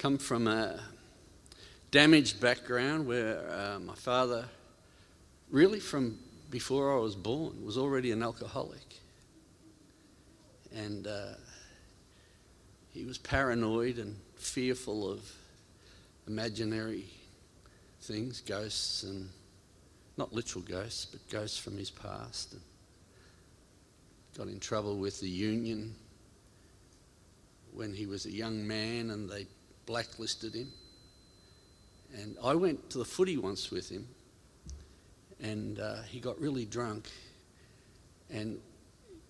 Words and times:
Come 0.00 0.16
from 0.16 0.48
a 0.48 0.80
damaged 1.90 2.40
background 2.40 3.06
where 3.06 3.38
uh, 3.50 3.78
my 3.80 3.94
father, 3.94 4.46
really 5.50 5.78
from 5.78 6.18
before 6.48 6.96
I 6.96 6.98
was 6.98 7.14
born, 7.14 7.62
was 7.62 7.76
already 7.76 8.10
an 8.10 8.22
alcoholic. 8.22 8.96
And 10.74 11.06
uh, 11.06 11.34
he 12.94 13.04
was 13.04 13.18
paranoid 13.18 13.98
and 13.98 14.16
fearful 14.36 15.06
of 15.06 15.20
imaginary 16.26 17.04
things, 18.00 18.40
ghosts, 18.40 19.02
and 19.02 19.28
not 20.16 20.32
literal 20.32 20.64
ghosts, 20.64 21.04
but 21.04 21.20
ghosts 21.28 21.58
from 21.58 21.76
his 21.76 21.90
past. 21.90 22.52
And 22.54 22.62
got 24.38 24.48
in 24.48 24.60
trouble 24.60 24.96
with 24.96 25.20
the 25.20 25.28
union 25.28 25.94
when 27.74 27.92
he 27.92 28.06
was 28.06 28.24
a 28.24 28.32
young 28.32 28.66
man 28.66 29.10
and 29.10 29.28
they 29.28 29.46
blacklisted 29.90 30.54
him. 30.54 30.68
And 32.14 32.36
I 32.44 32.54
went 32.54 32.90
to 32.90 32.98
the 32.98 33.04
footy 33.04 33.36
once 33.36 33.72
with 33.72 33.88
him, 33.88 34.06
and 35.40 35.80
uh, 35.80 36.02
he 36.02 36.20
got 36.20 36.40
really 36.40 36.64
drunk. 36.64 37.10
And 38.30 38.60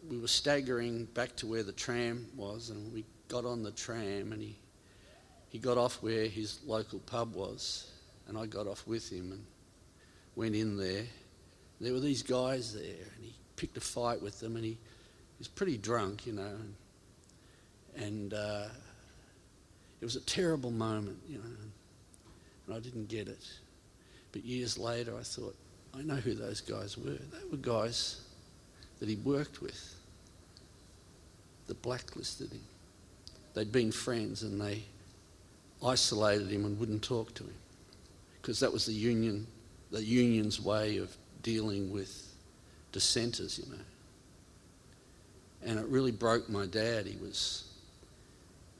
we 0.07 0.19
were 0.19 0.29
staggering 0.29 1.07
back 1.07 1.35
to 1.37 1.47
where 1.47 1.63
the 1.63 1.73
tram 1.73 2.27
was, 2.37 2.69
and 2.69 2.93
we 2.93 3.07
got 3.29 3.47
on 3.47 3.63
the 3.63 3.71
tram, 3.71 4.33
and 4.33 4.43
he, 4.43 4.55
he 5.49 5.59
got 5.59 5.79
off 5.79 6.03
where 6.03 6.27
his 6.27 6.61
local 6.67 6.99
pub 6.99 7.35
was, 7.35 7.91
and 8.29 8.37
I 8.37 8.45
got 8.45 8.67
off 8.67 8.87
with 8.87 9.11
him 9.11 9.33
and 9.33 9.43
went 10.37 10.55
in 10.55 10.77
there. 10.77 11.07
There 11.81 11.95
were 11.95 12.01
these 12.01 12.23
guys 12.23 12.75
there, 12.75 12.83
and 13.17 13.25
he 13.25 13.33
picked 13.57 13.79
a 13.79 13.81
fight 13.81 14.21
with 14.21 14.41
them, 14.41 14.57
and 14.57 14.65
he, 14.67 14.77
was 15.39 15.49
pretty 15.49 15.79
drunk, 15.79 16.27
you 16.27 16.35
know. 16.35 16.53
And, 17.97 18.05
and 18.05 18.35
uh, 18.35 18.67
it 20.01 20.05
was 20.05 20.17
a 20.17 20.21
terrible 20.21 20.71
moment, 20.71 21.19
you 21.29 21.39
know, 21.39 21.45
and 22.67 22.75
I 22.75 22.81
didn't 22.81 23.09
get 23.09 23.29
it. 23.29 23.47
But 24.33 24.45
years 24.45 24.79
later, 24.79 25.15
I 25.19 25.23
thought, 25.23 25.57
I 25.95 26.03
know 26.03 26.15
who 26.15 26.35
those 26.35 26.61
guys 26.61 26.97
were. 26.97 27.11
They 27.11 27.51
were 27.51 27.57
guys 27.57 28.21
that 29.01 29.09
he 29.09 29.17
worked 29.17 29.61
with 29.61 29.95
that 31.67 31.83
blacklisted 31.83 32.53
him. 32.53 32.63
They'd 33.55 33.73
been 33.73 33.93
friends 33.93 34.43
and 34.43 34.61
they 34.61 34.83
isolated 35.85 36.51
him 36.51 36.65
and 36.65 36.79
wouldn't 36.79 37.03
talk 37.03 37.35
to 37.35 37.45
him 37.45 37.55
because 38.41 38.61
that 38.61 38.73
was 38.73 38.87
the 38.87 38.93
union, 38.93 39.47
the 39.91 40.03
union's 40.03 40.61
way 40.61 40.99
of 40.99 41.15
dealing 41.43 41.91
with 41.91 42.35
dissenters, 42.93 43.59
you 43.59 43.71
know. 43.71 43.83
And 45.63 45.79
it 45.79 45.87
really 45.87 46.13
broke 46.13 46.49
my 46.49 46.67
dad. 46.67 47.07
He 47.07 47.17
was 47.19 47.70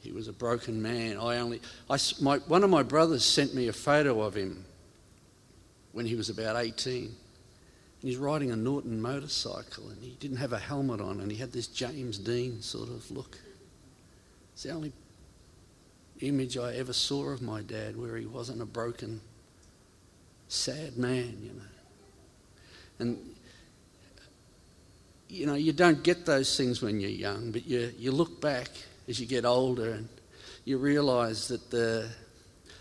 he 0.01 0.13
was 0.13 0.29
a 0.29 0.33
broken 0.33 0.81
man. 0.81 1.19
I 1.19 1.39
only, 1.39 1.61
I, 1.89 1.99
my, 2.21 2.39
one 2.39 2.65
of 2.65 2.71
my 2.71 2.83
brothers 2.83 3.25
sent 3.25 3.55
me 3.55 3.69
a 3.69 3.73
photo 3.73 4.23
of 4.23 4.35
him 4.35 4.65
when 5.93 6.07
he 6.07 6.15
was 6.15 6.31
about 6.31 6.57
18. 6.57 7.05
And 7.05 7.15
he's 8.09 8.17
riding 8.17 8.51
a 8.51 8.57
Norton 8.57 9.01
motorcycle 9.01 9.91
and 9.91 10.03
he 10.03 10.17
didn't 10.19 10.39
have 10.39 10.55
a 10.55 10.59
helmet 10.59 11.03
on 11.03 11.21
and 11.21 11.31
he 11.31 11.37
had 11.37 11.53
this 11.53 11.67
James 11.67 12.19
Dean 12.19 12.63
sort 12.63 12.89
of 12.89 13.11
look. 13.11 13.39
It's 14.55 14.63
the 14.63 14.71
only 14.71 14.93
image 16.21 16.57
I 16.57 16.75
ever 16.77 16.95
saw 16.95 17.29
of 17.29 17.43
my 17.43 17.61
dad 17.61 17.97
where 17.97 18.17
he 18.17 18.27
wasn't 18.27 18.63
a 18.63 18.67
broken, 18.67 19.21
sad 20.49 20.97
man, 20.97 21.39
you 21.43 21.53
know. 21.53 21.63
And, 23.01 23.35
you 25.29 25.47
know, 25.47 25.55
you 25.55 25.73
don't 25.73 26.03
get 26.03 26.25
those 26.25 26.57
things 26.57 26.83
when 26.83 27.01
you're 27.01 27.11
young, 27.11 27.51
but 27.51 27.67
you, 27.67 27.93
you 27.99 28.13
look 28.13 28.41
back 28.41 28.69
as 29.09 29.21
you 29.21 29.27
get 29.27 29.45
older 29.45 29.93
and 29.93 30.09
you 30.65 30.79
realize 30.79 31.49
that 31.49 31.71
the, 31.71 32.09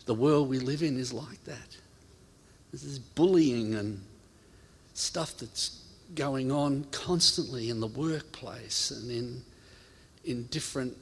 the 0.06 0.13
world 0.13 0.50
we 0.50 0.59
live 0.59 0.84
in 0.84 0.97
is 1.00 1.13
like 1.13 1.44
that. 1.46 1.78
There's 2.72 2.84
this 2.84 3.00
bullying 3.00 3.75
and 3.75 4.02
stuff 4.94 5.38
that's 5.38 5.84
going 6.16 6.52
on 6.52 6.85
constantly 6.91 7.69
in 7.69 7.80
the 7.80 7.88
workplace 7.88 8.91
and 8.91 9.12
in, 9.12 9.41
in 10.25 10.44
different 10.47 10.96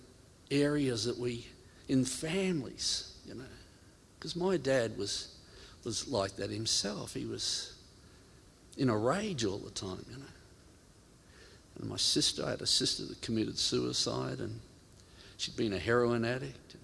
areas 0.51 1.05
that 1.05 1.17
we, 1.17 1.45
in 1.87 2.05
families, 2.05 3.15
you 3.25 3.35
know. 3.35 3.43
Because 4.17 4.35
my 4.35 4.57
dad 4.57 4.97
was, 4.97 5.35
was 5.83 6.07
like 6.07 6.35
that 6.37 6.49
himself. 6.49 7.13
He 7.13 7.25
was 7.25 7.73
in 8.77 8.89
a 8.89 8.97
rage 8.97 9.45
all 9.45 9.57
the 9.57 9.71
time, 9.71 10.05
you 10.09 10.17
know. 10.17 10.23
And 11.79 11.89
my 11.89 11.97
sister, 11.97 12.45
I 12.45 12.51
had 12.51 12.61
a 12.61 12.67
sister 12.67 13.05
that 13.05 13.21
committed 13.21 13.57
suicide 13.57 14.39
and 14.39 14.59
She'd 15.37 15.55
been 15.55 15.73
a 15.73 15.79
heroin 15.79 16.25
addict. 16.25 16.75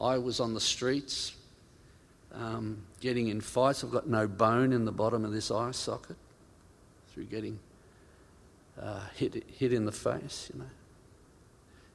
I 0.00 0.16
was 0.16 0.40
on 0.40 0.54
the 0.54 0.60
streets 0.60 1.34
um, 2.34 2.78
getting 3.00 3.28
in 3.28 3.40
fights. 3.40 3.84
I've 3.84 3.90
got 3.90 4.08
no 4.08 4.26
bone 4.26 4.72
in 4.72 4.86
the 4.86 4.92
bottom 4.92 5.24
of 5.24 5.32
this 5.32 5.50
eye 5.50 5.72
socket 5.72 6.16
through 7.12 7.24
getting 7.24 7.58
uh, 8.80 9.00
hit, 9.14 9.44
hit 9.58 9.72
in 9.72 9.84
the 9.84 9.92
face, 9.92 10.50
you 10.52 10.60
know. 10.60 10.66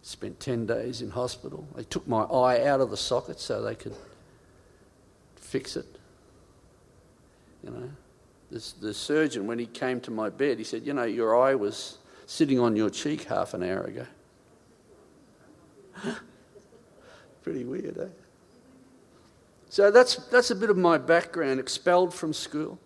Spent 0.04 0.40
10 0.40 0.68
days 0.68 1.02
in 1.02 1.10
hospital. 1.10 1.68
They 1.76 1.84
took 1.84 2.08
my 2.08 2.22
eye 2.22 2.68
out 2.68 2.80
of 2.80 2.92
the 2.92 2.98
socket 2.98 3.40
so 3.40 3.64
they 3.64 3.74
could 3.74 3.96
fix 5.36 5.76
it. 5.76 5.88
You 7.64 7.72
know, 7.72 7.90
the 8.52 8.94
surgeon, 8.94 9.48
when 9.48 9.58
he 9.58 9.66
came 9.66 10.00
to 10.02 10.12
my 10.12 10.30
bed, 10.30 10.60
he 10.60 10.64
said, 10.64 10.86
You 10.86 10.94
know, 10.94 11.06
your 11.06 11.42
eye 11.42 11.56
was 11.56 11.98
sitting 12.28 12.60
on 12.60 12.76
your 12.76 12.92
cheek 12.92 13.24
half 13.24 13.56
an 13.56 13.64
hour 13.64 13.82
ago. 13.82 14.06
Pretty 17.44 17.64
weird, 17.64 17.98
eh? 17.98 18.08
So 19.70 19.92
that's, 19.92 20.16
that's 20.16 20.52
a 20.52 20.56
bit 20.56 20.70
of 20.70 20.78
my 20.78 20.98
background. 20.98 21.60
Expelled 21.60 22.14
from 22.14 22.34
school, 22.34 22.80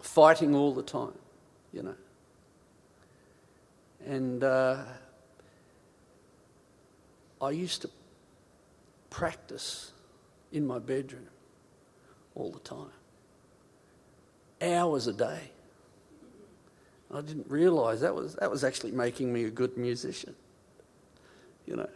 fighting 0.00 0.54
all 0.54 0.72
the 0.72 0.82
time, 0.82 1.14
you 1.72 1.82
know. 1.82 1.94
And 4.06 4.44
uh, 4.44 4.84
I 7.40 7.50
used 7.50 7.82
to 7.82 7.90
practice 9.10 9.92
in 10.52 10.66
my 10.66 10.78
bedroom 10.78 11.26
all 12.34 12.50
the 12.50 12.60
time, 12.60 12.92
hours 14.60 15.06
a 15.06 15.12
day. 15.12 15.50
I 17.12 17.20
didn't 17.20 17.48
realize 17.48 18.00
that 18.00 18.14
was, 18.14 18.34
that 18.36 18.50
was 18.50 18.64
actually 18.64 18.90
making 18.90 19.32
me 19.32 19.44
a 19.44 19.50
good 19.50 19.76
musician, 19.76 20.34
you 21.66 21.76
know 21.76 21.88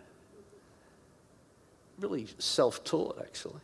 really 1.98 2.26
self 2.38 2.84
taught, 2.84 3.18
actually. 3.20 3.60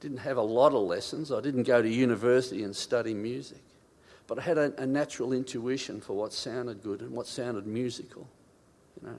Didn't 0.00 0.18
have 0.18 0.36
a 0.36 0.42
lot 0.42 0.72
of 0.74 0.82
lessons. 0.82 1.32
I 1.32 1.40
didn't 1.40 1.64
go 1.64 1.82
to 1.82 1.88
university 1.88 2.62
and 2.62 2.74
study 2.74 3.14
music. 3.14 3.62
But 4.26 4.38
I 4.38 4.42
had 4.42 4.58
a, 4.58 4.72
a 4.80 4.86
natural 4.86 5.32
intuition 5.32 6.00
for 6.00 6.12
what 6.12 6.32
sounded 6.32 6.82
good 6.82 7.00
and 7.00 7.10
what 7.12 7.26
sounded 7.26 7.66
musical. 7.66 8.28
You 9.00 9.08
know, 9.08 9.14
and 9.14 9.18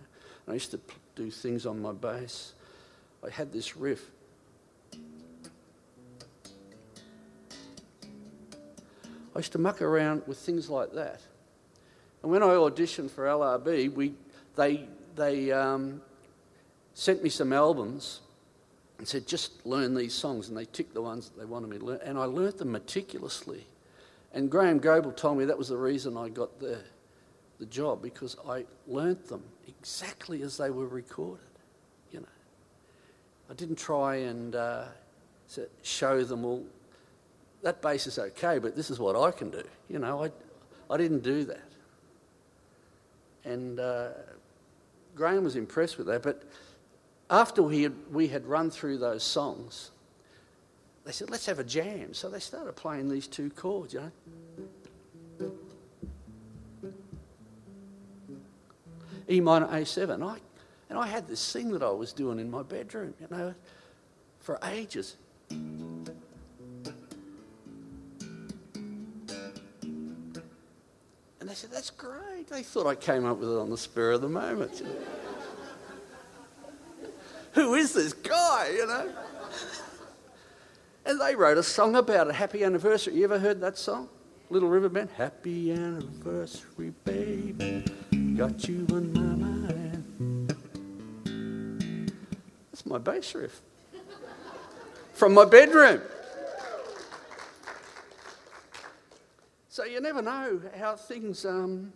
I 0.49 0.53
used 0.53 0.71
to 0.71 0.79
do 1.15 1.29
things 1.29 1.65
on 1.65 1.81
my 1.81 1.91
bass. 1.91 2.53
I 3.25 3.29
had 3.29 3.51
this 3.51 3.75
riff. 3.75 4.09
I 9.35 9.39
used 9.39 9.51
to 9.53 9.57
muck 9.57 9.81
around 9.81 10.23
with 10.27 10.37
things 10.37 10.69
like 10.69 10.93
that. 10.93 11.21
And 12.23 12.31
when 12.31 12.43
I 12.43 12.47
auditioned 12.47 13.11
for 13.11 13.25
LRB, 13.25 13.93
we, 13.93 14.13
they, 14.55 14.87
they 15.15 15.51
um, 15.51 16.01
sent 16.99 17.23
me 17.23 17.29
some 17.29 17.53
albums 17.53 18.19
and 18.97 19.07
said, 19.07 19.25
just 19.25 19.65
learn 19.65 19.95
these 19.95 20.13
songs. 20.13 20.49
And 20.49 20.57
they 20.57 20.65
ticked 20.65 20.93
the 20.93 21.01
ones 21.01 21.29
that 21.29 21.39
they 21.39 21.45
wanted 21.45 21.69
me 21.69 21.77
to 21.77 21.85
learn. 21.85 21.99
And 22.03 22.17
I 22.17 22.25
learnt 22.25 22.57
them 22.57 22.73
meticulously. 22.73 23.65
And 24.33 24.51
Graham 24.51 24.79
Goble 24.79 25.13
told 25.13 25.37
me 25.37 25.45
that 25.45 25.57
was 25.57 25.69
the 25.69 25.77
reason 25.77 26.17
I 26.17 26.27
got 26.27 26.59
the, 26.59 26.79
the 27.57 27.65
job, 27.67 28.01
because 28.01 28.35
I 28.47 28.65
learnt 28.85 29.29
them 29.29 29.43
exactly 29.65 30.41
as 30.41 30.57
they 30.57 30.71
were 30.71 30.87
recorded. 30.87 31.45
You 32.11 32.19
know, 32.19 32.27
I 33.49 33.53
didn't 33.53 33.77
try 33.77 34.15
and 34.17 34.55
uh, 34.55 34.83
show 35.81 36.25
them 36.25 36.43
all. 36.43 36.65
That 37.63 37.81
bass 37.81 38.07
is 38.07 38.19
okay, 38.19 38.59
but 38.59 38.75
this 38.75 38.89
is 38.89 38.99
what 38.99 39.15
I 39.15 39.31
can 39.31 39.49
do. 39.49 39.63
You 39.89 39.99
know, 39.99 40.25
I, 40.25 40.93
I 40.93 40.97
didn't 40.97 41.23
do 41.23 41.45
that. 41.45 41.69
And 43.45 43.79
uh, 43.79 44.09
Graham 45.15 45.45
was 45.45 45.55
impressed 45.55 45.97
with 45.97 46.07
that, 46.07 46.23
but 46.23 46.43
after 47.29 47.61
we 47.61 47.83
had, 47.83 47.93
we 48.11 48.27
had 48.27 48.45
run 48.45 48.71
through 48.71 48.97
those 48.97 49.23
songs, 49.23 49.91
they 51.05 51.11
said, 51.11 51.29
let's 51.29 51.45
have 51.45 51.59
a 51.59 51.63
jam. 51.63 52.13
So 52.13 52.29
they 52.29 52.39
started 52.39 52.75
playing 52.75 53.09
these 53.09 53.27
two 53.27 53.49
chords, 53.51 53.93
you 53.93 54.01
know. 54.01 54.11
E 59.29 59.39
minor 59.39 59.67
A7. 59.67 60.27
I, 60.27 60.39
and 60.89 60.97
I 60.97 61.05
had 61.05 61.27
this 61.27 61.53
thing 61.53 61.71
that 61.71 61.83
I 61.83 61.91
was 61.91 62.13
doing 62.13 62.39
in 62.39 62.49
my 62.49 62.63
bedroom, 62.63 63.13
you 63.21 63.27
know, 63.29 63.53
for 64.39 64.57
ages. 64.63 65.17
And 65.51 66.09
they 71.41 71.53
said, 71.53 71.69
That's 71.71 71.91
great. 71.91 72.47
They 72.47 72.63
thought 72.63 72.87
I 72.87 72.95
came 72.95 73.25
up 73.25 73.37
with 73.37 73.49
it 73.49 73.57
on 73.57 73.69
the 73.69 73.77
spur 73.77 74.13
of 74.13 74.21
the 74.21 74.29
moment. 74.29 74.81
Who 77.53 77.73
is 77.75 77.93
this 77.93 78.13
guy, 78.13 78.71
you 78.75 78.85
know? 78.85 79.11
And 81.05 81.19
they 81.19 81.35
wrote 81.35 81.57
a 81.57 81.63
song 81.63 81.95
about 81.95 82.27
it, 82.27 82.35
Happy 82.35 82.63
Anniversary. 82.63 83.15
You 83.15 83.23
ever 83.23 83.39
heard 83.39 83.61
that 83.61 83.77
song? 83.77 84.09
Little 84.49 84.69
River 84.69 84.89
Band? 84.89 85.09
Happy 85.17 85.71
Anniversary, 85.71 86.93
baby. 87.03 87.85
Got 88.35 88.67
you 88.67 88.85
on 88.91 89.13
my 89.13 89.19
mind. 89.21 90.55
That's 92.71 92.85
my 92.85 92.97
bass 92.97 93.33
riff. 93.33 93.61
From 95.13 95.33
my 95.33 95.45
bedroom. 95.45 96.01
So 99.69 99.83
you 99.85 100.01
never 100.01 100.21
know 100.21 100.61
how 100.77 100.95
things, 100.95 101.45
um, 101.45 101.93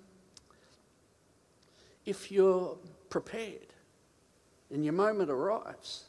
if 2.06 2.32
you're 2.32 2.78
prepared 3.10 3.73
and 4.74 4.84
your 4.84 4.94
moment 4.94 5.30
arrives, 5.30 6.06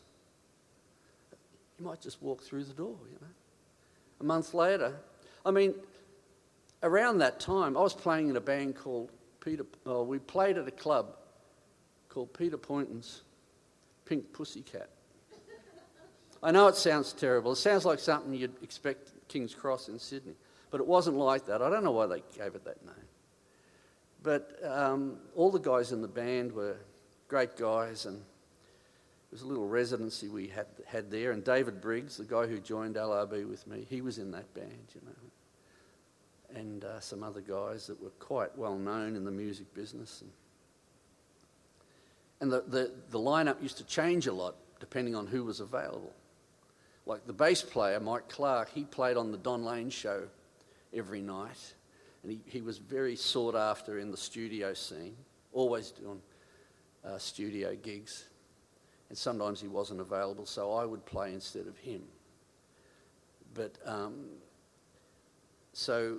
you 1.78 1.84
might 1.84 2.00
just 2.00 2.22
walk 2.22 2.43
through 2.43 2.64
the 2.64 2.72
door, 2.72 2.96
you 3.12 3.19
know. 3.20 3.26
A 4.20 4.25
month 4.25 4.55
later, 4.55 4.94
I 5.44 5.50
mean, 5.50 5.75
around 6.82 7.19
that 7.19 7.40
time, 7.40 7.76
I 7.76 7.81
was 7.81 7.94
playing 7.94 8.28
in 8.28 8.37
a 8.37 8.40
band 8.40 8.76
called 8.76 9.11
Peter, 9.40 9.66
well, 9.84 10.06
we 10.06 10.19
played 10.19 10.56
at 10.56 10.66
a 10.66 10.70
club 10.70 11.14
called 12.08 12.32
Peter 12.32 12.56
Poynton's 12.56 13.22
Pink 14.06 14.32
Pussycat. 14.32 14.88
I 16.43 16.50
know 16.50 16.69
it 16.69 16.76
sounds 16.76 17.12
terrible. 17.12 17.52
It 17.52 17.56
sounds 17.56 17.84
like 17.84 17.99
something 17.99 18.34
you'd 18.34 18.62
expect 18.62 19.11
King's 19.28 19.55
Cross 19.55 19.88
in 19.88 19.99
Sydney. 19.99 20.34
But 20.70 20.81
it 20.81 20.87
wasn't 20.87 21.16
like 21.16 21.46
that. 21.46 21.62
I 21.62 21.70
don't 21.70 21.84
know 21.84 21.93
why 21.93 22.06
they 22.06 22.22
gave 22.37 22.55
it 22.55 22.64
that 22.64 22.84
name. 22.84 22.94
But 24.22 24.58
um, 24.64 25.19
all 25.34 25.50
the 25.50 25.58
guys 25.58 25.93
in 25.93 26.02
the 26.02 26.08
band 26.08 26.52
were 26.52 26.76
great 27.28 27.56
guys, 27.56 28.06
and 28.06 28.20
was 29.34 29.42
a 29.42 29.46
little 29.46 29.66
residency 29.66 30.28
we 30.28 30.46
had, 30.46 30.66
had 30.86 31.10
there. 31.10 31.32
And 31.32 31.42
David 31.42 31.81
Briggs, 31.81 32.19
the 32.19 32.25
guy 32.25 32.46
who 32.46 32.60
joined 32.60 32.94
LRB 32.94 33.48
with 33.50 33.66
me, 33.66 33.84
he 33.90 34.00
was 34.00 34.19
in 34.19 34.31
that 34.31 34.54
band, 34.54 34.86
you 34.94 35.00
know. 35.04 36.60
And 36.60 36.84
uh, 36.84 37.00
some 37.00 37.25
other 37.25 37.40
guys 37.40 37.88
that 37.88 38.00
were 38.00 38.12
quite 38.20 38.56
well 38.56 38.78
known 38.78 39.16
in 39.16 39.25
the 39.25 39.32
music 39.32 39.75
business. 39.75 40.22
And, 40.22 40.31
and 42.40 42.52
the, 42.52 42.62
the, 42.69 42.92
the 43.10 43.19
lineup 43.19 43.60
used 43.60 43.76
to 43.78 43.84
change 43.84 44.28
a 44.28 44.32
lot 44.32 44.54
depending 44.78 45.16
on 45.16 45.26
who 45.26 45.42
was 45.42 45.58
available. 45.58 46.12
Like 47.04 47.26
the 47.26 47.32
bass 47.32 47.60
player, 47.60 47.98
Mike 47.98 48.28
Clark, 48.28 48.70
he 48.72 48.84
played 48.84 49.16
on 49.16 49.32
the 49.32 49.38
Don 49.38 49.64
Lane 49.64 49.90
show 49.90 50.22
every 50.94 51.20
night. 51.20 51.75
And 52.22 52.30
he, 52.30 52.40
he 52.46 52.60
was 52.60 52.78
very 52.78 53.16
sought 53.16 53.56
after 53.56 53.98
in 53.98 54.12
the 54.12 54.16
studio 54.16 54.75
scene, 54.75 55.16
always 55.52 55.90
doing 55.90 56.22
uh, 57.04 57.19
studio 57.19 57.75
gigs. 57.75 58.26
And 59.14 59.19
sometimes 59.20 59.61
he 59.61 59.69
wasn't 59.69 60.00
available, 60.00 60.44
so 60.44 60.72
I 60.72 60.84
would 60.84 61.06
play 61.06 61.32
instead 61.32 61.69
of 61.69 61.78
him. 61.78 62.02
But 63.55 63.78
um, 63.87 64.25
so 65.72 66.16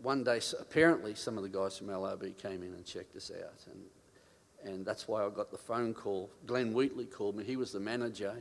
one 0.00 0.22
day, 0.22 0.40
apparently, 0.60 1.16
some 1.16 1.36
of 1.36 1.42
the 1.42 1.48
guys 1.48 1.76
from 1.76 1.88
LRB 1.88 2.38
came 2.38 2.62
in 2.62 2.72
and 2.72 2.86
checked 2.86 3.16
us 3.16 3.32
out. 3.36 3.64
And, 3.72 4.72
and 4.72 4.86
that's 4.86 5.08
why 5.08 5.26
I 5.26 5.28
got 5.28 5.50
the 5.50 5.58
phone 5.58 5.92
call. 5.92 6.30
Glenn 6.46 6.72
Wheatley 6.72 7.06
called 7.06 7.34
me. 7.34 7.42
He 7.42 7.56
was 7.56 7.72
the 7.72 7.80
manager 7.80 8.40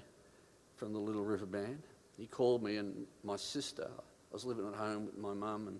from 0.75 0.93
the 0.93 0.99
Little 0.99 1.23
River 1.23 1.47
Band. 1.47 1.81
He 2.19 2.27
called 2.27 2.61
me, 2.61 2.77
and 2.77 3.07
my 3.23 3.37
sister, 3.37 3.87
I 3.89 4.33
was 4.33 4.45
living 4.45 4.67
at 4.67 4.75
home 4.75 5.07
with 5.07 5.17
my 5.17 5.33
mum 5.33 5.67
and 5.67 5.79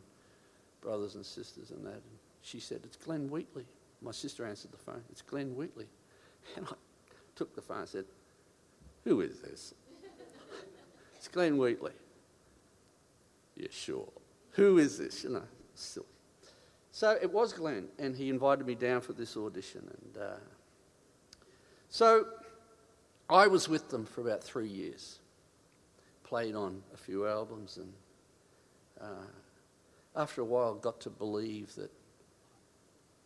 brothers 0.81 1.13
and 1.13 1.24
sisters 1.24 1.69
and 1.69 1.86
that. 1.86 1.92
And 1.92 2.18
she 2.42 2.59
said, 2.59 2.80
It's 2.86 2.97
Glenn 2.97 3.30
Wheatley. 3.30 3.65
My 4.01 4.13
sister 4.13 4.47
answered 4.47 4.71
the 4.71 4.77
phone. 4.77 5.03
It's 5.12 5.21
Glenn 5.21 5.56
Wheatley. 5.56 5.86
And 6.56 6.68
I 6.68 6.75
took 7.35 7.55
the 7.55 7.61
phone 7.61 7.79
and 7.79 7.89
said, 7.89 8.05
Who 9.03 9.21
is 9.21 9.39
this? 9.39 9.73
it's 11.15 11.27
Glenn 11.27 11.57
Wheatley. 11.57 11.93
Yeah, 13.55 13.67
sure. 13.71 14.07
Who 14.51 14.77
is 14.77 14.97
this? 14.97 15.23
You 15.23 15.31
know, 15.31 15.43
silly. 15.73 16.05
So 16.91 17.17
it 17.21 17.31
was 17.31 17.51
Glenn, 17.51 17.89
and 17.99 18.15
he 18.15 18.29
invited 18.29 18.65
me 18.65 18.75
down 18.75 19.01
for 19.01 19.13
this 19.13 19.35
audition. 19.35 19.81
And 19.81 20.23
uh, 20.23 20.37
so 21.89 22.25
I 23.29 23.47
was 23.47 23.67
with 23.67 23.89
them 23.89 24.05
for 24.05 24.21
about 24.21 24.43
three 24.43 24.67
years. 24.67 25.19
Played 26.23 26.55
on 26.55 26.81
a 26.93 26.97
few 26.97 27.27
albums 27.27 27.77
and 27.77 27.93
uh, 28.99 29.27
after 30.15 30.41
a 30.41 30.45
while, 30.45 30.75
got 30.75 31.01
to 31.01 31.09
believe 31.09 31.75
that 31.75 31.91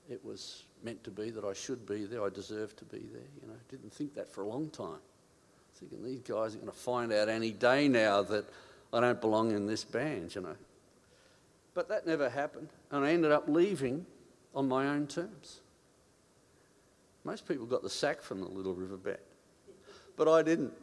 it 0.09 0.23
was 0.25 0.63
meant 0.83 1.03
to 1.03 1.11
be, 1.11 1.29
that 1.31 1.43
I 1.43 1.53
should 1.53 1.85
be 1.85 2.05
there, 2.05 2.23
I 2.23 2.29
deserved 2.29 2.77
to 2.77 2.85
be 2.85 2.99
there. 3.11 3.27
You 3.41 3.47
know, 3.47 3.55
didn't 3.69 3.93
think 3.93 4.15
that 4.15 4.27
for 4.27 4.43
a 4.43 4.47
long 4.47 4.69
time. 4.69 4.99
Thinking 5.75 6.03
these 6.03 6.19
guys 6.19 6.55
are 6.55 6.57
going 6.57 6.71
to 6.71 6.77
find 6.77 7.13
out 7.13 7.29
any 7.29 7.51
day 7.51 7.87
now 7.87 8.21
that 8.23 8.49
I 8.91 8.99
don't 8.99 9.21
belong 9.21 9.51
in 9.51 9.65
this 9.65 9.83
band, 9.83 10.35
you 10.35 10.41
know. 10.41 10.55
But 11.73 11.87
that 11.89 12.05
never 12.05 12.29
happened, 12.29 12.69
and 12.91 13.05
I 13.05 13.11
ended 13.11 13.31
up 13.31 13.47
leaving 13.47 14.05
on 14.53 14.67
my 14.67 14.87
own 14.87 15.07
terms. 15.07 15.61
Most 17.23 17.47
people 17.47 17.65
got 17.65 17.83
the 17.83 17.89
sack 17.89 18.21
from 18.21 18.41
the 18.41 18.47
Little 18.47 18.73
River 18.73 18.97
Band, 18.97 19.17
but 20.17 20.27
I 20.27 20.41
didn't. 20.41 20.73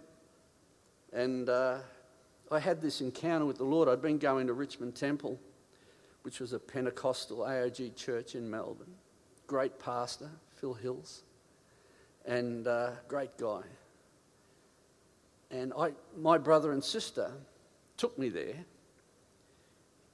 And 1.13 1.49
uh, 1.49 1.79
I 2.51 2.59
had 2.59 2.81
this 2.81 3.01
encounter 3.01 3.45
with 3.45 3.59
the 3.59 3.65
Lord. 3.65 3.89
I'd 3.89 4.03
been 4.03 4.19
going 4.19 4.47
to 4.47 4.53
Richmond 4.53 4.95
Temple, 4.95 5.39
which 6.23 6.41
was 6.41 6.53
a 6.53 6.59
Pentecostal 6.59 7.39
AOG 7.39 7.97
church 7.97 8.35
in 8.35 8.49
Melbourne. 8.49 8.95
Great 9.47 9.79
pastor, 9.79 10.31
Phil 10.61 10.75
Hills, 10.75 11.23
and 12.25 12.67
uh, 12.67 12.91
great 13.09 13.37
guy. 13.37 13.63
And 15.51 15.73
I, 15.79 15.93
my 16.17 16.39
brother 16.39 16.73
and 16.73 16.83
sister 16.83 17.31
took 17.97 18.19
me 18.19 18.29
there, 18.29 18.65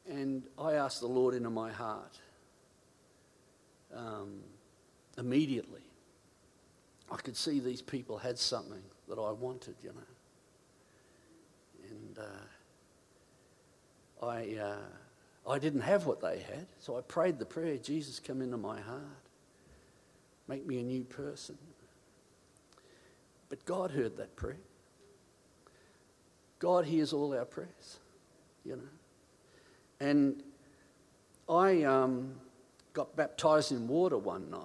and 0.08 0.42
I 0.58 0.74
asked 0.74 1.00
the 1.00 1.06
Lord 1.06 1.34
into 1.34 1.50
my 1.50 1.70
heart 1.70 2.18
um, 3.94 4.40
immediately. 5.16 5.80
I 7.10 7.16
could 7.16 7.36
see 7.36 7.60
these 7.60 7.82
people 7.82 8.18
had 8.18 8.38
something 8.38 8.82
that 9.08 9.18
I 9.18 9.32
wanted, 9.32 9.76
you 9.82 9.90
know 9.90 10.02
and 11.92 12.18
uh, 12.18 12.46
I, 14.26 14.56
uh, 14.60 15.50
I 15.50 15.58
didn't 15.58 15.82
have 15.82 16.06
what 16.06 16.20
they 16.20 16.38
had, 16.38 16.66
so 16.78 16.96
I 16.96 17.00
prayed 17.02 17.38
the 17.38 17.44
prayer 17.44 17.76
Jesus, 17.76 18.20
come 18.20 18.42
into 18.42 18.56
my 18.56 18.80
heart, 18.80 19.21
make 20.48 20.66
me 20.66 20.80
a 20.80 20.82
new 20.82 21.04
person. 21.04 21.56
But 23.48 23.64
God 23.64 23.90
heard 23.90 24.16
that 24.16 24.34
prayer. 24.36 24.56
God 26.58 26.84
hears 26.84 27.12
all 27.12 27.34
our 27.34 27.44
prayers, 27.44 27.98
you 28.64 28.76
know. 28.76 28.82
And 30.00 30.42
I 31.48 31.82
um, 31.82 32.34
got 32.92 33.14
baptized 33.16 33.72
in 33.72 33.88
water 33.88 34.16
one 34.16 34.48
night, 34.50 34.60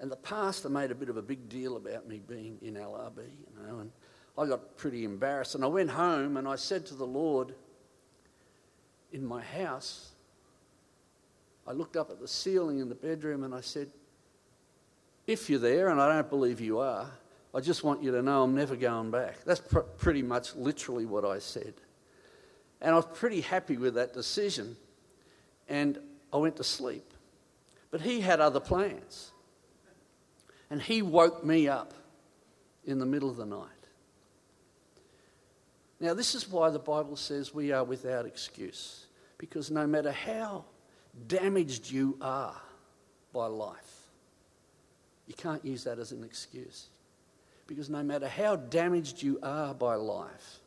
and 0.00 0.10
the 0.10 0.16
pastor 0.16 0.68
made 0.68 0.90
a 0.90 0.94
bit 0.94 1.08
of 1.08 1.16
a 1.16 1.22
big 1.22 1.48
deal 1.48 1.76
about 1.76 2.08
me 2.08 2.20
being 2.26 2.58
in 2.60 2.74
LRB, 2.74 3.18
you 3.18 3.66
know, 3.66 3.78
and 3.78 3.90
I 4.36 4.46
got 4.46 4.76
pretty 4.76 5.04
embarrassed. 5.04 5.54
And 5.54 5.64
I 5.64 5.68
went 5.68 5.90
home 5.90 6.36
and 6.36 6.48
I 6.48 6.56
said 6.56 6.84
to 6.86 6.94
the 6.94 7.06
Lord 7.06 7.54
in 9.12 9.24
my 9.24 9.40
house, 9.40 10.10
I 11.66 11.72
looked 11.72 11.96
up 11.96 12.10
at 12.10 12.20
the 12.20 12.28
ceiling 12.28 12.80
in 12.80 12.88
the 12.88 12.94
bedroom 12.94 13.44
and 13.44 13.54
I 13.54 13.60
said, 13.60 13.88
If 15.26 15.48
you're 15.48 15.58
there, 15.58 15.88
and 15.88 16.00
I 16.00 16.08
don't 16.08 16.28
believe 16.28 16.60
you 16.60 16.80
are, 16.80 17.10
I 17.54 17.60
just 17.60 17.84
want 17.84 18.02
you 18.02 18.10
to 18.12 18.22
know 18.22 18.42
I'm 18.42 18.54
never 18.54 18.76
going 18.76 19.10
back. 19.10 19.44
That's 19.44 19.60
pr- 19.60 19.80
pretty 19.80 20.22
much 20.22 20.54
literally 20.56 21.06
what 21.06 21.24
I 21.24 21.38
said. 21.38 21.74
And 22.80 22.92
I 22.92 22.96
was 22.96 23.06
pretty 23.14 23.40
happy 23.40 23.76
with 23.76 23.94
that 23.94 24.12
decision. 24.12 24.76
And 25.68 25.98
I 26.32 26.36
went 26.36 26.56
to 26.56 26.64
sleep. 26.64 27.14
But 27.90 28.00
he 28.00 28.20
had 28.20 28.40
other 28.40 28.60
plans. 28.60 29.30
And 30.68 30.82
he 30.82 31.00
woke 31.00 31.44
me 31.44 31.68
up 31.68 31.94
in 32.84 32.98
the 32.98 33.06
middle 33.06 33.30
of 33.30 33.36
the 33.36 33.46
night. 33.46 33.68
Now, 36.00 36.12
this 36.12 36.34
is 36.34 36.50
why 36.50 36.70
the 36.70 36.78
Bible 36.78 37.16
says 37.16 37.54
we 37.54 37.72
are 37.72 37.84
without 37.84 38.26
excuse. 38.26 39.06
Because 39.38 39.70
no 39.70 39.86
matter 39.86 40.12
how 40.12 40.64
damaged 41.26 41.90
you 41.90 42.18
are 42.20 42.60
by 43.32 43.46
life, 43.46 44.03
you 45.26 45.34
can't 45.34 45.64
use 45.64 45.84
that 45.84 45.98
as 45.98 46.12
an 46.12 46.24
excuse. 46.24 46.88
Because 47.66 47.88
no 47.88 48.02
matter 48.02 48.28
how 48.28 48.56
damaged 48.56 49.22
you 49.22 49.38
are 49.42 49.74
by 49.74 49.94
life, 49.94 50.60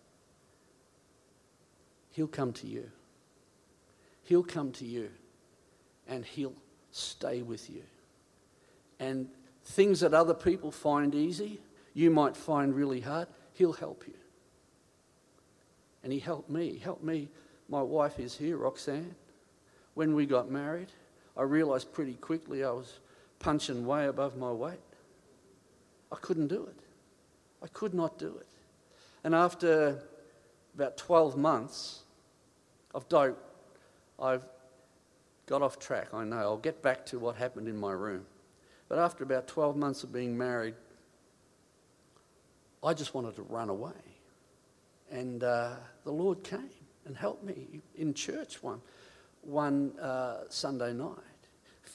He'll 2.11 2.27
come 2.27 2.51
to 2.53 2.67
you. 2.67 2.89
He'll 4.23 4.43
come 4.43 4.71
to 4.73 4.85
you 4.85 5.09
and 6.07 6.25
He'll 6.25 6.55
stay 6.91 7.43
with 7.43 7.69
you. 7.69 7.83
And 8.99 9.27
things 9.63 9.99
that 9.99 10.15
other 10.15 10.33
people 10.33 10.71
find 10.71 11.13
easy, 11.13 11.59
you 11.93 12.09
might 12.09 12.35
find 12.35 12.73
really 12.73 13.01
hard, 13.01 13.27
He'll 13.53 13.73
help 13.73 14.05
you. 14.07 14.15
And 16.03 16.11
He 16.11 16.19
helped 16.19 16.49
me. 16.49 16.73
He 16.73 16.79
helped 16.79 17.03
me. 17.03 17.29
My 17.69 17.83
wife 17.83 18.19
is 18.19 18.35
here, 18.35 18.57
Roxanne. 18.57 19.13
When 19.93 20.15
we 20.15 20.25
got 20.25 20.49
married, 20.49 20.89
I 21.35 21.43
realised 21.43 21.93
pretty 21.93 22.13
quickly 22.13 22.63
I 22.63 22.71
was 22.71 22.99
punching 23.39 23.85
way 23.85 24.07
above 24.07 24.37
my 24.37 24.51
weight. 24.51 24.79
I 26.11 26.15
couldn't 26.15 26.47
do 26.47 26.63
it. 26.63 26.79
I 27.61 27.67
could 27.67 27.93
not 27.93 28.17
do 28.17 28.35
it. 28.39 28.47
And 29.23 29.35
after 29.35 30.03
about 30.75 30.97
12 30.97 31.37
months, 31.37 32.03
I've, 32.95 33.07
died, 33.09 33.35
I've 34.19 34.45
got 35.47 35.61
off 35.61 35.79
track, 35.79 36.13
I 36.13 36.23
know. 36.23 36.37
I'll 36.37 36.57
get 36.57 36.81
back 36.81 37.05
to 37.07 37.19
what 37.19 37.35
happened 37.35 37.67
in 37.67 37.77
my 37.77 37.91
room. 37.91 38.25
But 38.89 38.99
after 38.99 39.23
about 39.23 39.47
12 39.47 39.75
months 39.75 40.03
of 40.03 40.13
being 40.13 40.37
married, 40.37 40.75
I 42.83 42.93
just 42.93 43.13
wanted 43.13 43.35
to 43.35 43.41
run 43.43 43.69
away. 43.69 43.91
And 45.11 45.43
uh, 45.43 45.75
the 46.03 46.11
Lord 46.11 46.43
came 46.43 46.69
and 47.05 47.15
helped 47.15 47.43
me 47.43 47.81
in 47.95 48.13
church 48.13 48.61
one, 48.61 48.81
one 49.41 49.97
uh, 49.99 50.43
Sunday 50.49 50.93
night. 50.93 51.26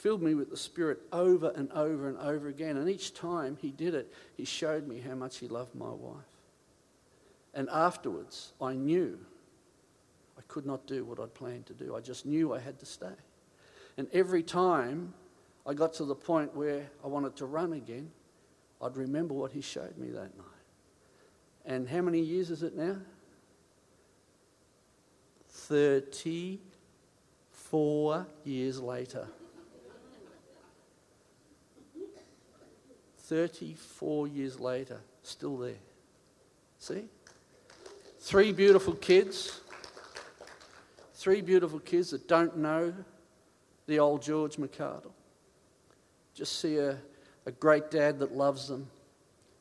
Filled 0.03 0.21
me 0.21 0.35
with 0.35 0.51
the 0.51 0.57
Spirit 0.57 0.99
over 1.13 1.53
and 1.55 1.71
over 1.71 2.09
and 2.09 2.19
over 2.19 2.49
again. 2.49 2.77
And 2.77 2.91
each 2.91 3.15
time 3.15 3.57
He 3.63 3.71
did 3.71 3.95
it, 3.95 4.13
He 4.37 4.45
showed 4.45 4.89
me 4.89 4.99
how 4.99 5.15
much 5.15 5.39
He 5.39 5.47
loved 5.47 5.77
my 5.77 5.91
wife. 5.91 6.25
And 7.55 7.69
afterwards, 7.71 8.53
I 8.61 8.73
knew 8.73 9.17
I 10.37 10.41
could 10.49 10.67
not 10.67 10.89
do 10.89 11.05
what 11.05 11.21
I'd 11.21 11.35
planned 11.35 11.67
to 11.67 11.73
do. 11.73 11.95
I 11.95 12.01
just 12.01 12.27
knew 12.27 12.53
I 12.53 12.59
had 12.59 12.81
to 12.81 12.87
stay. 12.87 13.15
And 13.97 14.09
every 14.13 14.43
time 14.43 15.15
I 15.65 15.75
got 15.75 15.95
to 15.95 16.05
the 16.05 16.17
point 16.17 16.57
where 16.57 16.91
I 17.05 17.07
wanted 17.07 17.37
to 17.37 17.47
run 17.47 17.73
again, 17.73 18.11
I'd 18.81 18.97
remember 18.97 19.35
what 19.35 19.53
he 19.53 19.61
showed 19.61 19.97
me 19.97 20.09
that 20.09 20.37
night. 20.37 20.47
And 21.65 21.89
how 21.89 22.01
many 22.01 22.19
years 22.19 22.51
is 22.51 22.65
it 22.65 22.77
now? 22.77 22.97
34 25.49 28.27
years 28.45 28.81
later. 28.81 29.29
34 33.23 34.29
years 34.29 34.59
later, 34.59 35.01
still 35.23 35.57
there. 35.57 35.75
See? 36.79 37.05
Three 38.21 38.53
beautiful 38.53 38.95
kids. 38.95 39.61
Three 41.15 41.41
beautiful 41.41 41.79
kids 41.79 42.11
that 42.11 42.27
don't 42.27 42.57
know 42.57 42.93
the 43.87 43.99
old 43.99 44.23
George 44.23 44.57
McArdle. 44.57 45.13
Just 46.35 46.61
see 46.61 46.79
a, 46.79 46.99
a 47.47 47.53
great 47.53 47.91
dad 47.91 48.19
that 48.21 48.33
loves 48.33 48.69
them 48.69 48.89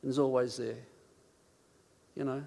and 0.02 0.10
is 0.10 0.18
always 0.18 0.58
there, 0.58 0.78
you 2.16 2.24
know. 2.24 2.44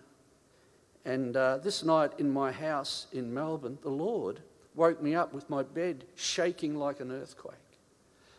And 1.05 1.37
uh, 1.37 1.59
this 1.59 1.85
night 1.85 2.13
in 2.19 2.31
my 2.31 2.51
house 2.51 3.07
in 3.13 3.33
Melbourne, 3.33 3.79
the 3.83 3.91
Lord 3.91 4.41
woke 4.75 5.03
me 5.03 5.15
up 5.15 5.33
with 5.33 5.49
my 5.51 5.63
bed 5.63 6.05
shaking 6.17 6.77
like 6.77 7.01
an 7.01 7.13
earthquake. 7.13 7.55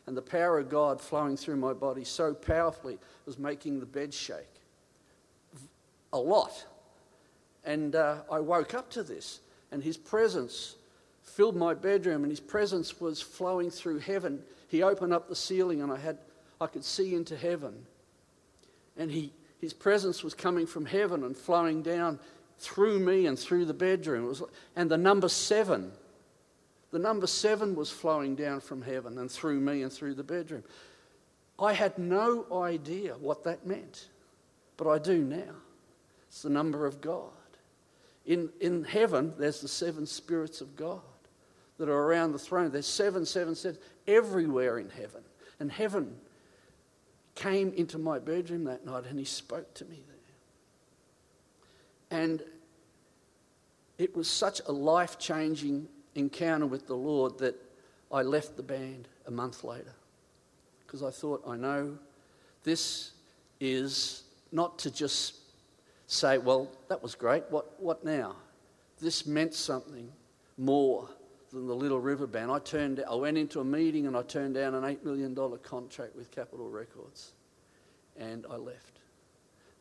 And 0.08 0.16
the 0.16 0.22
power 0.22 0.60
of 0.60 0.70
God 0.70 1.02
flowing 1.02 1.36
through 1.36 1.56
my 1.56 1.74
body 1.74 2.04
so 2.04 2.34
powerfully 2.34 3.00
was 3.26 3.40
making 3.40 3.80
the 3.80 3.86
bed 3.86 4.14
shake 4.14 4.62
a 6.14 6.20
lot. 6.20 6.66
And 7.64 7.96
uh, 7.96 8.18
I 8.32 8.40
woke 8.40 8.74
up 8.74 8.92
to 8.92 9.04
this, 9.04 9.40
and 9.72 9.84
His 9.84 9.98
presence 9.98 10.76
filled 11.26 11.56
my 11.56 11.74
bedroom, 11.74 12.24
and 12.24 12.32
his 12.32 12.40
presence 12.40 13.02
was 13.02 13.22
flowing 13.22 13.70
through 13.70 14.00
heaven. 14.00 14.42
He 14.68 14.84
opened 14.84 15.12
up 15.12 15.28
the 15.28 15.36
ceiling, 15.36 15.82
and 15.82 15.92
I, 15.92 15.98
had, 15.98 16.18
I 16.62 16.68
could 16.68 16.86
see 16.86 17.14
into 17.14 17.36
heaven. 17.36 17.86
And 18.96 19.12
he, 19.12 19.34
his 19.60 19.74
presence 19.74 20.24
was 20.24 20.34
coming 20.34 20.66
from 20.66 20.86
heaven 20.86 21.24
and 21.24 21.36
flowing 21.36 21.82
down 21.82 22.20
through 22.60 23.00
me 23.00 23.26
and 23.26 23.38
through 23.38 23.66
the 23.66 23.74
bedroom. 23.74 24.28
Was, 24.28 24.44
and 24.76 24.90
the 24.90 24.98
number 24.98 25.28
seven, 25.28 25.92
the 26.96 27.00
number 27.00 27.28
seven 27.28 27.76
was 27.76 27.92
flowing 27.92 28.36
down 28.36 28.62
from 28.62 28.82
heaven 28.82 29.18
and 29.18 29.30
through 29.30 29.60
me 29.60 29.82
and 29.82 29.92
through 29.92 30.14
the 30.14 30.24
bedroom. 30.24 30.64
I 31.60 31.74
had 31.74 31.98
no 31.98 32.46
idea 32.54 33.16
what 33.16 33.44
that 33.44 33.68
meant, 33.68 34.08
but 34.78 34.90
I 34.90 34.98
do 34.98 35.22
now. 35.22 35.56
It's 36.30 36.42
the 36.42 36.50
number 36.50 36.86
of 36.86 37.02
God. 37.02 37.32
In, 38.26 38.48
in 38.62 38.86
heaven, 38.86 39.34
there's 39.38 39.60
the 39.60 39.68
seven 39.68 40.06
spirits 40.06 40.62
of 40.62 40.78
God 40.78 41.02
that 41.80 41.90
are 41.90 42.04
around 42.04 42.32
the 42.32 42.40
throne. 42.40 42.72
There's 42.72 42.88
seven, 42.88 43.26
seven, 43.26 43.56
seven, 43.56 43.78
everywhere 44.08 44.80
in 44.80 44.90
heaven. 44.90 45.22
And 45.60 45.70
heaven 45.70 46.16
came 47.36 47.74
into 47.74 47.98
my 47.98 48.20
bedroom 48.20 48.64
that 48.64 48.86
night 48.86 49.04
and 49.10 49.20
he 49.20 49.26
spoke 49.26 49.74
to 49.74 49.84
me 49.84 50.02
there. 52.10 52.22
And 52.22 52.42
it 53.98 54.16
was 54.16 54.30
such 54.30 54.62
a 54.66 54.72
life 54.72 55.20
changing 55.20 55.90
encounter 56.16 56.66
with 56.66 56.88
the 56.88 56.96
Lord 56.96 57.38
that 57.40 57.56
I 58.12 58.22
left 58.22 58.56
the 58.56 58.64
band 58.64 59.08
a 59.28 59.32
month 59.32 59.64
later. 59.64 59.94
Because 60.86 61.04
I 61.04 61.12
thought, 61.12 61.44
I 61.48 61.56
know 61.56 61.98
this 62.64 63.12
is 63.60 64.24
not 64.52 64.80
to 64.80 64.92
just 64.92 65.36
say, 66.08 66.38
well, 66.38 66.72
that 66.88 67.02
was 67.02 67.16
great, 67.16 67.44
what, 67.50 67.80
what 67.82 68.04
now? 68.06 68.36
This 69.00 69.26
meant 69.26 69.54
something 69.54 70.12
more 70.58 71.10
than 71.52 71.68
the 71.68 71.76
Little 71.76 72.00
River 72.00 72.28
Band. 72.28 72.52
I 72.52 72.60
turned, 72.60 73.04
I 73.10 73.16
went 73.16 73.38
into 73.38 73.60
a 73.60 73.66
meeting 73.66 74.08
and 74.08 74.16
I 74.16 74.22
turned 74.22 74.56
down 74.56 74.76
an 74.76 74.84
$8 74.84 75.04
million 75.04 75.36
contract 75.64 76.16
with 76.16 76.32
Capitol 76.32 76.70
Records. 76.70 77.34
And 78.18 78.46
I 78.50 78.56
left. 78.56 79.00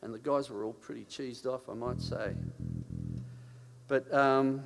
And 0.01 0.13
the 0.13 0.19
guys 0.19 0.49
were 0.49 0.65
all 0.65 0.73
pretty 0.73 1.05
cheesed 1.05 1.45
off, 1.45 1.69
I 1.69 1.73
might 1.73 2.01
say. 2.01 2.33
But 3.87 4.11
um, 4.13 4.63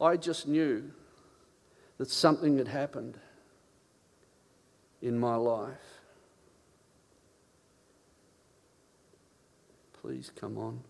I 0.00 0.16
just 0.16 0.48
knew 0.48 0.90
that 1.98 2.10
something 2.10 2.58
had 2.58 2.68
happened 2.68 3.18
in 5.00 5.18
my 5.18 5.36
life. 5.36 6.00
Please 10.00 10.32
come 10.34 10.58
on. 10.58 10.80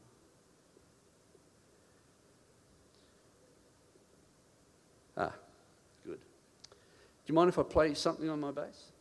Ah, 5.17 5.35
good. 6.05 6.19
Do 6.19 6.77
you 7.27 7.35
mind 7.35 7.51
if 7.51 7.59
I 7.59 7.63
play 7.63 7.93
something 7.93 8.31
on 8.31 8.41
my 8.41 8.51
bass? 8.51 8.92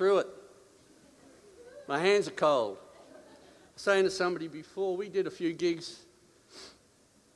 Through 0.00 0.16
it. 0.16 0.28
My 1.86 1.98
hands 1.98 2.26
are 2.26 2.30
cold. 2.30 2.78
I 2.80 3.18
was 3.74 3.82
saying 3.82 4.04
to 4.04 4.10
somebody 4.10 4.48
before, 4.48 4.96
we 4.96 5.10
did 5.10 5.26
a 5.26 5.30
few 5.30 5.52
gigs 5.52 5.98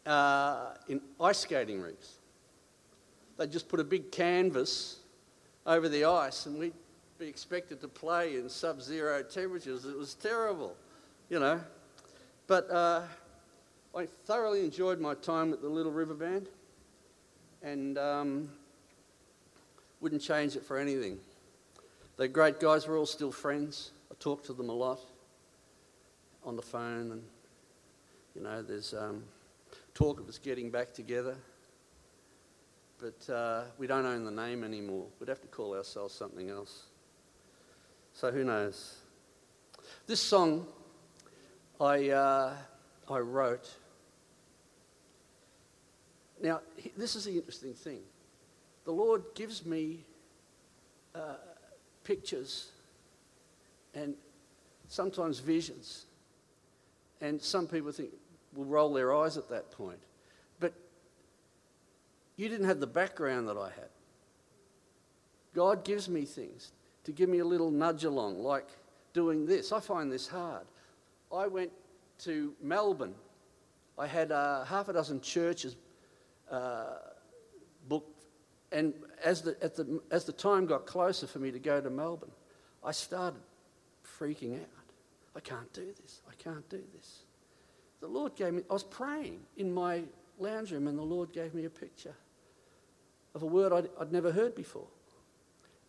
uh, 0.06 0.68
in 0.88 1.02
ice 1.20 1.40
skating 1.40 1.82
rinks. 1.82 2.14
They 3.36 3.48
just 3.48 3.68
put 3.68 3.80
a 3.80 3.84
big 3.84 4.10
canvas 4.10 5.00
over 5.66 5.90
the 5.90 6.06
ice, 6.06 6.46
and 6.46 6.58
we'd 6.58 6.72
be 7.18 7.26
expected 7.26 7.82
to 7.82 7.88
play 7.88 8.36
in 8.36 8.48
sub 8.48 8.80
zero 8.80 9.22
temperatures. 9.22 9.84
It 9.84 9.98
was 9.98 10.14
terrible, 10.14 10.74
you 11.28 11.40
know. 11.40 11.60
But 12.46 12.70
uh, 12.70 13.02
I 13.94 14.06
thoroughly 14.24 14.64
enjoyed 14.64 15.00
my 15.00 15.12
time 15.12 15.52
at 15.52 15.60
the 15.60 15.68
Little 15.68 15.92
River 15.92 16.14
Band 16.14 16.48
and 17.62 17.98
um, 17.98 18.48
wouldn't 20.00 20.22
change 20.22 20.56
it 20.56 20.64
for 20.64 20.78
anything. 20.78 21.18
They're 22.16 22.28
great 22.28 22.60
guys, 22.60 22.86
we're 22.86 22.96
all 22.96 23.06
still 23.06 23.32
friends. 23.32 23.90
I 24.08 24.14
talk 24.20 24.44
to 24.44 24.52
them 24.52 24.68
a 24.68 24.72
lot 24.72 25.00
on 26.44 26.54
the 26.54 26.62
phone, 26.62 27.10
and 27.10 27.22
you 28.36 28.42
know, 28.42 28.62
there's 28.62 28.94
um, 28.94 29.24
talk 29.94 30.20
of 30.20 30.28
us 30.28 30.38
getting 30.38 30.70
back 30.70 30.94
together. 30.94 31.36
But 33.00 33.32
uh, 33.32 33.62
we 33.78 33.88
don't 33.88 34.06
own 34.06 34.24
the 34.24 34.30
name 34.30 34.62
anymore. 34.62 35.06
We'd 35.18 35.28
have 35.28 35.40
to 35.40 35.48
call 35.48 35.74
ourselves 35.74 36.14
something 36.14 36.50
else. 36.50 36.84
So 38.12 38.30
who 38.30 38.44
knows? 38.44 38.94
This 40.06 40.20
song 40.20 40.68
I, 41.80 42.10
uh, 42.10 42.52
I 43.10 43.18
wrote. 43.18 43.74
Now, 46.40 46.60
this 46.96 47.16
is 47.16 47.24
the 47.24 47.32
interesting 47.32 47.74
thing. 47.74 48.02
The 48.84 48.92
Lord 48.92 49.24
gives 49.34 49.66
me 49.66 50.04
uh, 51.12 51.34
pictures 52.04 52.68
and 53.94 54.14
sometimes 54.88 55.38
visions. 55.40 56.06
And 57.20 57.40
some 57.40 57.66
people 57.66 57.90
think 57.92 58.10
will 58.54 58.64
roll 58.64 58.92
their 58.92 59.14
eyes 59.14 59.36
at 59.36 59.48
that 59.48 59.70
point. 59.70 59.98
But 60.60 60.72
you 62.36 62.48
didn't 62.48 62.66
have 62.66 62.80
the 62.80 62.86
background 62.86 63.48
that 63.48 63.56
I 63.56 63.70
had. 63.70 63.88
God 65.54 65.84
gives 65.84 66.08
me 66.08 66.24
things 66.24 66.72
to 67.04 67.12
give 67.12 67.28
me 67.28 67.38
a 67.38 67.44
little 67.44 67.70
nudge 67.70 68.04
along, 68.04 68.42
like 68.42 68.68
doing 69.12 69.46
this. 69.46 69.72
I 69.72 69.80
find 69.80 70.10
this 70.10 70.26
hard. 70.26 70.66
I 71.32 71.46
went 71.46 71.70
to 72.20 72.52
Melbourne. 72.60 73.14
I 73.98 74.06
had 74.06 74.32
uh, 74.32 74.64
half 74.64 74.88
a 74.88 74.92
dozen 74.92 75.20
churches 75.20 75.76
uh, 76.50 76.96
booked, 77.88 78.24
and 78.72 78.92
as 79.22 79.42
the, 79.42 79.56
the, 79.60 80.00
as 80.10 80.24
the 80.24 80.32
time 80.32 80.66
got 80.66 80.86
closer 80.86 81.26
for 81.26 81.38
me 81.38 81.50
to 81.50 81.58
go 81.58 81.80
to 81.80 81.90
Melbourne, 81.90 82.32
I 82.82 82.92
started 82.92 83.40
freaking 84.18 84.54
out. 84.54 84.68
I 85.36 85.40
can't 85.40 85.72
do 85.72 85.86
this. 86.00 86.20
I 86.28 86.34
can't 86.42 86.68
do 86.68 86.82
this. 86.94 87.20
The 88.00 88.06
Lord 88.06 88.36
gave 88.36 88.54
me, 88.54 88.62
I 88.68 88.72
was 88.72 88.84
praying 88.84 89.40
in 89.56 89.72
my 89.72 90.02
lounge 90.38 90.72
room, 90.72 90.88
and 90.88 90.98
the 90.98 91.02
Lord 91.02 91.32
gave 91.32 91.54
me 91.54 91.64
a 91.64 91.70
picture 91.70 92.14
of 93.34 93.42
a 93.42 93.46
word 93.46 93.72
I'd, 93.72 93.88
I'd 94.00 94.12
never 94.12 94.30
heard 94.30 94.54
before 94.54 94.86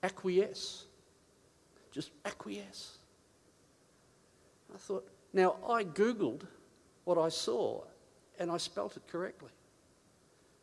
acquiesce. 0.05 0.85
Just 1.91 2.11
acquiesce. 2.25 2.97
I 4.73 4.77
thought, 4.77 5.07
now 5.33 5.55
I 5.67 5.83
Googled 5.83 6.45
what 7.05 7.17
I 7.17 7.29
saw 7.29 7.81
and 8.39 8.51
I 8.51 8.57
spelt 8.57 8.97
it 8.97 9.07
correctly 9.07 9.51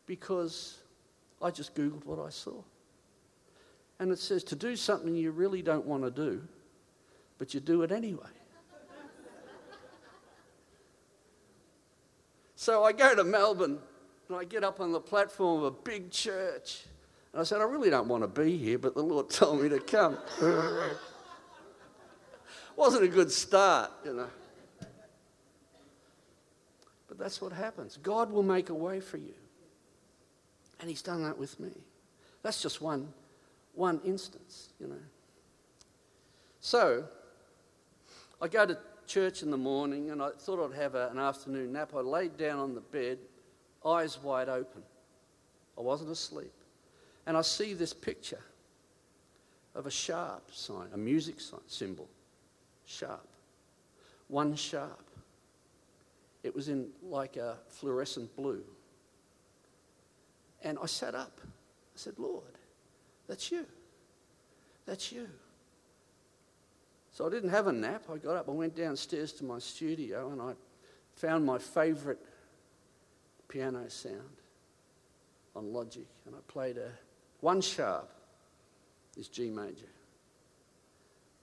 because 0.05 0.77
I 1.43 1.51
just 1.51 1.75
Googled 1.75 2.05
what 2.05 2.19
I 2.19 2.29
saw. 2.29 2.63
And 3.99 4.11
it 4.11 4.19
says 4.19 4.43
to 4.45 4.55
do 4.55 4.75
something 4.75 5.13
you 5.15 5.31
really 5.31 5.61
don't 5.61 5.85
want 5.85 6.03
to 6.03 6.09
do, 6.09 6.41
but 7.37 7.53
you 7.53 7.59
do 7.59 7.83
it 7.83 7.91
anyway. 7.91 8.23
so 12.55 12.83
I 12.83 12.93
go 12.93 13.13
to 13.13 13.23
Melbourne 13.23 13.77
and 14.29 14.37
I 14.37 14.45
get 14.45 14.63
up 14.63 14.79
on 14.79 14.93
the 14.93 15.01
platform 15.01 15.59
of 15.59 15.65
a 15.65 15.71
big 15.71 16.09
church. 16.11 16.85
And 17.33 17.41
I 17.41 17.43
said, 17.43 17.59
I 17.59 17.65
really 17.65 17.89
don't 17.89 18.07
want 18.07 18.23
to 18.23 18.27
be 18.27 18.57
here, 18.57 18.77
but 18.77 18.95
the 18.95 19.03
Lord 19.03 19.29
told 19.31 19.61
me 19.61 19.69
to 19.69 19.79
come. 19.79 20.17
Wasn't 22.75 23.03
a 23.03 23.07
good 23.07 23.31
start, 23.31 23.91
you 24.05 24.13
know. 24.13 24.29
But 27.07 27.19
that's 27.19 27.41
what 27.41 27.51
happens. 27.51 27.99
God 28.01 28.31
will 28.31 28.43
make 28.43 28.69
a 28.69 28.73
way 28.73 28.99
for 28.99 29.17
you. 29.17 29.35
And 30.83 30.89
He's 30.89 31.01
done 31.01 31.23
that 31.23 31.37
with 31.37 31.61
me. 31.61 31.71
That's 32.41 32.61
just 32.61 32.81
one, 32.81 33.07
one 33.73 34.01
instance, 34.03 34.67
you 34.81 34.87
know. 34.87 34.99
So, 36.59 37.05
I 38.41 38.49
go 38.49 38.65
to 38.65 38.77
church 39.07 39.43
in 39.43 39.49
the 39.49 39.55
morning 39.55 40.11
and 40.11 40.21
I 40.21 40.31
thought 40.37 40.61
I'd 40.61 40.75
have 40.75 40.95
a, 40.95 41.07
an 41.07 41.19
afternoon 41.19 41.71
nap. 41.71 41.93
I 41.95 42.01
laid 42.01 42.35
down 42.35 42.59
on 42.59 42.75
the 42.75 42.81
bed, 42.81 43.17
eyes 43.85 44.21
wide 44.21 44.49
open. 44.49 44.83
I 45.77 45.81
wasn't 45.81 46.11
asleep. 46.11 46.51
And 47.25 47.37
I 47.37 47.43
see 47.43 47.73
this 47.73 47.93
picture 47.93 48.43
of 49.75 49.85
a 49.85 49.91
sharp 49.91 50.51
sign, 50.51 50.87
a 50.93 50.97
music 50.97 51.39
sign, 51.39 51.61
symbol 51.65 52.09
sharp. 52.83 53.25
One 54.27 54.53
sharp. 54.57 55.05
It 56.43 56.53
was 56.53 56.67
in 56.67 56.89
like 57.01 57.37
a 57.37 57.55
fluorescent 57.69 58.35
blue. 58.35 58.63
And 60.63 60.77
I 60.81 60.85
sat 60.85 61.15
up. 61.15 61.39
I 61.43 61.95
said, 61.95 62.13
Lord, 62.17 62.43
that's 63.27 63.51
you. 63.51 63.65
That's 64.85 65.11
you. 65.11 65.29
So 67.11 67.27
I 67.27 67.29
didn't 67.29 67.49
have 67.49 67.67
a 67.67 67.71
nap. 67.71 68.05
I 68.11 68.17
got 68.17 68.35
up, 68.35 68.49
I 68.49 68.51
went 68.51 68.75
downstairs 68.75 69.31
to 69.33 69.43
my 69.43 69.59
studio, 69.59 70.31
and 70.31 70.41
I 70.41 70.53
found 71.15 71.45
my 71.45 71.59
favourite 71.59 72.17
piano 73.47 73.87
sound 73.89 74.17
on 75.55 75.71
Logic. 75.71 76.07
And 76.25 76.35
I 76.35 76.39
played 76.47 76.77
a 76.77 76.89
one 77.41 77.61
sharp 77.61 78.09
is 79.15 79.27
G 79.27 79.49
major. 79.49 79.89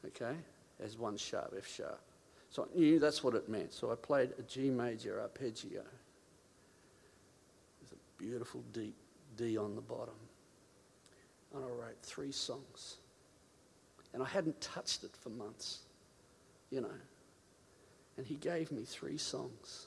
Okay? 0.06 0.34
as 0.82 0.98
one 0.98 1.16
sharp, 1.16 1.54
F 1.56 1.66
sharp. 1.66 2.00
So 2.50 2.64
I 2.64 2.78
knew 2.78 2.98
that's 2.98 3.22
what 3.22 3.34
it 3.34 3.48
meant. 3.48 3.72
So 3.72 3.92
I 3.92 3.94
played 3.94 4.30
a 4.38 4.42
G 4.42 4.70
major 4.70 5.20
arpeggio 5.20 5.82
with 7.80 7.92
a 7.92 8.22
beautiful 8.22 8.62
deep 8.72 8.96
D 9.40 9.56
on 9.56 9.74
the 9.74 9.80
bottom. 9.80 10.14
And 11.54 11.64
I 11.64 11.68
wrote 11.68 11.96
three 12.02 12.30
songs. 12.30 12.96
And 14.12 14.22
I 14.22 14.26
hadn't 14.26 14.60
touched 14.60 15.02
it 15.04 15.16
for 15.16 15.30
months, 15.30 15.80
you 16.70 16.80
know. 16.80 16.88
And 18.16 18.26
he 18.26 18.34
gave 18.34 18.70
me 18.70 18.84
three 18.84 19.16
songs. 19.16 19.86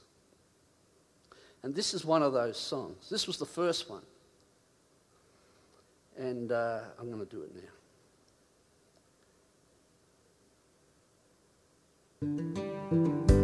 And 1.62 1.74
this 1.74 1.94
is 1.94 2.04
one 2.04 2.22
of 2.22 2.32
those 2.32 2.58
songs. 2.58 3.08
This 3.08 3.26
was 3.26 3.38
the 3.38 3.46
first 3.46 3.88
one. 3.88 4.02
And 6.16 6.50
uh, 6.52 6.80
I'm 6.98 7.10
going 7.10 7.24
to 7.24 7.30
do 7.30 7.42
it 7.42 7.52
now. 13.30 13.43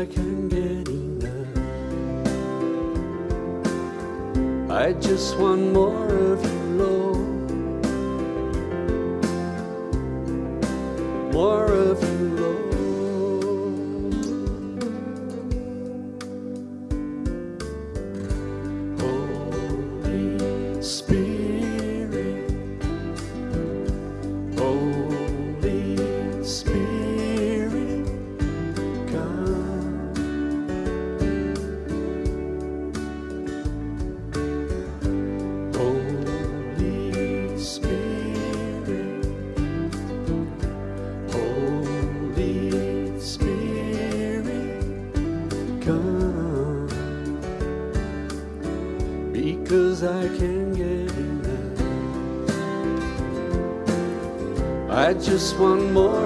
I 0.00 0.06
can 0.06 0.48
get 0.48 0.88
enough. 0.88 1.50
I 4.70 4.94
just 4.94 5.36
want 5.36 5.69
one 55.60 55.92
more. 55.92 56.19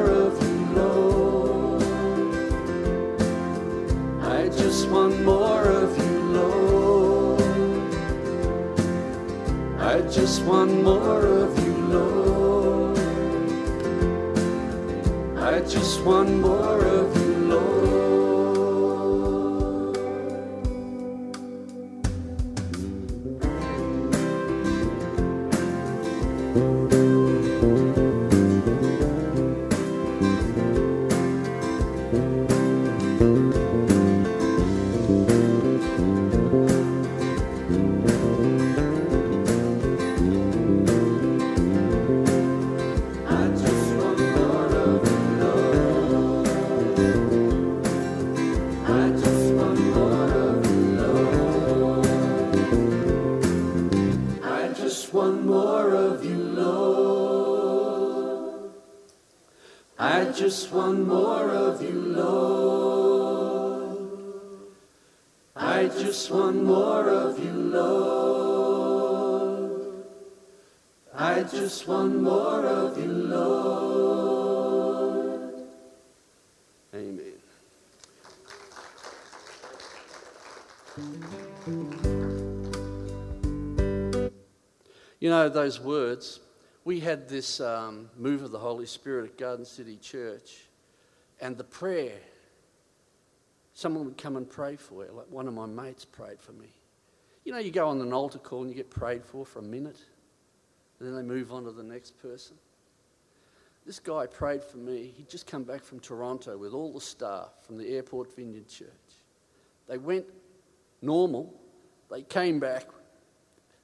Just 60.55 60.71
want 60.71 61.05
more 61.05 61.51
of 61.51 61.83
you, 61.83 61.99
Lord. 62.15 62.39
I 65.57 65.87
just 65.89 66.31
want 66.31 66.63
more 66.63 67.09
of 67.09 67.45
you, 67.45 67.51
Lord. 67.51 68.95
I 71.13 71.43
just 71.43 71.89
want 71.89 72.23
more 72.23 72.65
of 72.67 72.97
you, 72.97 73.11
Lord. 73.11 73.65
Amen. 76.95 77.33
You 85.19 85.31
know, 85.31 85.49
those 85.49 85.81
words, 85.81 86.39
we 86.85 87.01
had 87.01 87.29
this 87.29 87.61
um, 87.61 88.11
move 88.17 88.43
of 88.43 88.51
the 88.51 88.59
Holy 88.59 88.87
Spirit 88.87 89.25
at 89.31 89.39
Garden 89.39 89.65
City 89.65 89.97
Church, 89.97 90.67
and 91.41 91.57
the 91.57 91.65
prayer, 91.65 92.19
someone 93.73 94.05
would 94.05 94.19
come 94.19 94.37
and 94.37 94.49
pray 94.49 94.77
for 94.77 95.05
you. 95.05 95.13
Like 95.13 95.31
one 95.31 95.49
of 95.49 95.55
my 95.55 95.67
mates 95.67 96.05
prayed 96.05 96.41
for 96.41 96.53
me. 96.53 96.69
You 97.45 97.53
know, 97.53 97.59
you 97.59 97.71
go 97.71 97.89
on 97.89 98.01
an 98.01 98.13
altar 98.13 98.39
call 98.39 98.61
and 98.61 98.71
you 98.71 98.77
get 98.77 98.91
prayed 98.91 99.25
for 99.25 99.45
for 99.45 99.59
a 99.59 99.63
minute, 99.63 99.99
and 100.99 101.09
then 101.09 101.17
they 101.17 101.23
move 101.23 101.53
on 101.53 101.65
to 101.65 101.73
the 101.73 101.83
next 101.83 102.21
person. 102.21 102.57
This 103.87 103.99
guy 103.99 104.27
prayed 104.27 104.63
for 104.63 104.79
me. 104.79 105.13
He'd 105.17 105.29
just 105.29 105.47
come 105.47 105.63
back 105.63 105.85
from 105.85 106.01
Toronto 106.01 106.57
with 106.57 106.73
all 106.73 106.93
the 106.93 107.01
staff 107.01 107.51
from 107.67 107.77
the 107.77 107.89
Airport 107.97 108.35
Vineyard 108.35 108.69
Church. 108.69 108.89
They 109.89 109.99
went 109.99 110.25
normal, 111.03 111.55
they 112.11 112.23
came 112.23 112.61
back 112.61 112.87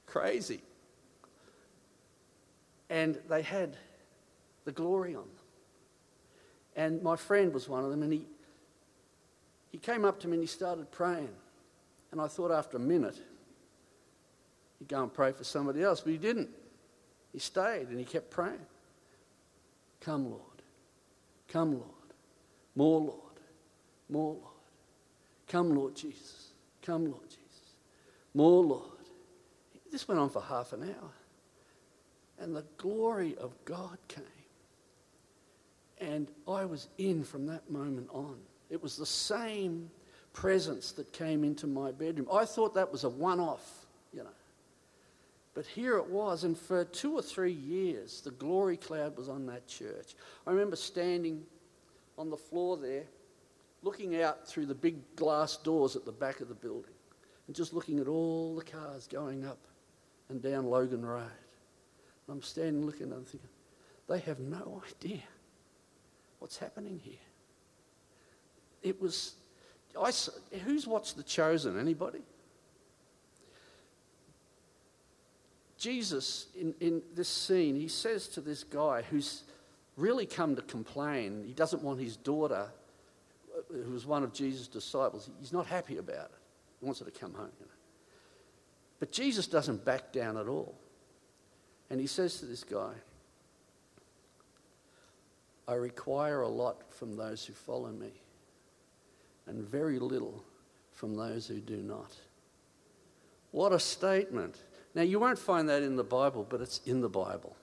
crazy. 0.07 0.61
And 2.91 3.17
they 3.29 3.41
had 3.41 3.77
the 4.65 4.73
glory 4.73 5.15
on 5.15 5.21
them. 5.21 5.31
And 6.75 7.01
my 7.01 7.15
friend 7.15 7.53
was 7.53 7.69
one 7.69 7.85
of 7.85 7.89
them, 7.89 8.03
and 8.03 8.11
he, 8.11 8.25
he 9.71 9.77
came 9.77 10.03
up 10.03 10.19
to 10.19 10.27
me 10.27 10.33
and 10.33 10.43
he 10.43 10.47
started 10.47 10.91
praying. 10.91 11.29
And 12.11 12.19
I 12.19 12.27
thought 12.27 12.51
after 12.51 12.75
a 12.75 12.81
minute, 12.81 13.17
he'd 14.77 14.89
go 14.89 15.01
and 15.03 15.13
pray 15.13 15.31
for 15.31 15.45
somebody 15.45 15.81
else, 15.81 16.01
but 16.01 16.11
he 16.11 16.17
didn't. 16.17 16.49
He 17.31 17.39
stayed 17.39 17.87
and 17.87 17.97
he 17.97 18.03
kept 18.03 18.29
praying. 18.29 18.65
Come, 20.01 20.29
Lord. 20.29 20.41
Come, 21.47 21.71
Lord. 21.71 21.85
More, 22.75 22.99
Lord. 22.99 23.39
More, 24.09 24.33
Lord. 24.33 24.45
Come, 25.47 25.75
Lord 25.75 25.95
Jesus. 25.95 26.49
Come, 26.81 27.05
Lord 27.05 27.29
Jesus. 27.29 27.73
More, 28.33 28.63
Lord. 28.63 28.83
This 29.89 30.05
went 30.09 30.19
on 30.19 30.29
for 30.29 30.41
half 30.41 30.73
an 30.73 30.83
hour. 30.83 31.11
And 32.41 32.55
the 32.55 32.65
glory 32.77 33.37
of 33.37 33.53
God 33.65 33.97
came. 34.07 34.23
And 35.99 36.27
I 36.47 36.65
was 36.65 36.87
in 36.97 37.23
from 37.23 37.45
that 37.45 37.69
moment 37.69 38.09
on. 38.11 38.35
It 38.71 38.81
was 38.81 38.97
the 38.97 39.05
same 39.05 39.91
presence 40.33 40.91
that 40.93 41.13
came 41.13 41.43
into 41.43 41.67
my 41.67 41.91
bedroom. 41.91 42.27
I 42.33 42.45
thought 42.45 42.73
that 42.73 42.91
was 42.91 43.03
a 43.03 43.09
one 43.09 43.39
off, 43.39 43.85
you 44.11 44.23
know. 44.23 44.29
But 45.53 45.67
here 45.67 45.97
it 45.97 46.09
was, 46.09 46.43
and 46.43 46.57
for 46.57 46.83
two 46.85 47.13
or 47.13 47.21
three 47.21 47.51
years, 47.51 48.21
the 48.21 48.31
glory 48.31 48.77
cloud 48.77 49.17
was 49.17 49.29
on 49.29 49.45
that 49.47 49.67
church. 49.67 50.15
I 50.47 50.51
remember 50.51 50.77
standing 50.77 51.43
on 52.17 52.31
the 52.31 52.37
floor 52.37 52.75
there, 52.77 53.03
looking 53.83 54.19
out 54.21 54.47
through 54.47 54.65
the 54.65 54.73
big 54.73 54.95
glass 55.15 55.57
doors 55.57 55.95
at 55.95 56.05
the 56.05 56.11
back 56.11 56.39
of 56.39 56.47
the 56.47 56.55
building, 56.55 56.93
and 57.45 57.55
just 57.55 57.73
looking 57.73 57.99
at 57.99 58.07
all 58.07 58.55
the 58.55 58.63
cars 58.63 59.07
going 59.07 59.45
up 59.45 59.59
and 60.29 60.41
down 60.41 60.65
Logan 60.65 61.05
Road. 61.05 61.27
I'm 62.31 62.41
standing 62.41 62.85
looking 62.85 63.03
and 63.03 63.13
I'm 63.13 63.25
thinking, 63.25 63.49
they 64.07 64.19
have 64.19 64.39
no 64.39 64.81
idea 64.89 65.21
what's 66.39 66.57
happening 66.57 66.99
here. 67.03 67.13
It 68.81 68.99
was, 69.01 69.35
I, 69.99 70.11
who's 70.65 70.87
watched 70.87 71.17
The 71.17 71.23
Chosen? 71.23 71.79
Anybody? 71.79 72.19
Jesus, 75.77 76.47
in, 76.59 76.73
in 76.79 77.01
this 77.15 77.27
scene, 77.27 77.75
he 77.75 77.87
says 77.87 78.27
to 78.29 78.41
this 78.41 78.63
guy 78.63 79.01
who's 79.01 79.43
really 79.97 80.25
come 80.25 80.55
to 80.55 80.61
complain, 80.61 81.43
he 81.45 81.53
doesn't 81.53 81.83
want 81.83 81.99
his 81.99 82.17
daughter, 82.17 82.67
who 83.69 83.91
was 83.91 84.05
one 84.05 84.23
of 84.23 84.33
Jesus' 84.33 84.67
disciples, 84.67 85.29
he's 85.39 85.53
not 85.53 85.65
happy 85.65 85.97
about 85.97 86.25
it. 86.25 86.39
He 86.79 86.85
wants 86.85 86.99
her 86.99 87.05
to 87.05 87.11
come 87.11 87.33
home. 87.33 87.49
You 87.59 87.65
know. 87.65 87.71
But 88.99 89.11
Jesus 89.11 89.47
doesn't 89.47 89.83
back 89.83 90.11
down 90.11 90.37
at 90.37 90.47
all. 90.47 90.75
And 91.91 91.99
he 91.99 92.07
says 92.07 92.39
to 92.39 92.45
this 92.45 92.63
guy, 92.63 92.93
I 95.67 95.73
require 95.73 96.41
a 96.41 96.47
lot 96.47 96.89
from 96.89 97.17
those 97.17 97.45
who 97.45 97.51
follow 97.51 97.89
me, 97.91 98.13
and 99.45 99.61
very 99.61 99.99
little 99.99 100.41
from 100.93 101.17
those 101.17 101.47
who 101.47 101.59
do 101.59 101.75
not. 101.75 102.15
What 103.51 103.73
a 103.73 103.79
statement. 103.79 104.55
Now, 104.95 105.01
you 105.01 105.19
won't 105.19 105.37
find 105.37 105.67
that 105.67 105.83
in 105.83 105.97
the 105.97 106.03
Bible, 106.03 106.47
but 106.49 106.61
it's 106.61 106.79
in 106.85 107.01
the 107.01 107.09
Bible. 107.09 107.57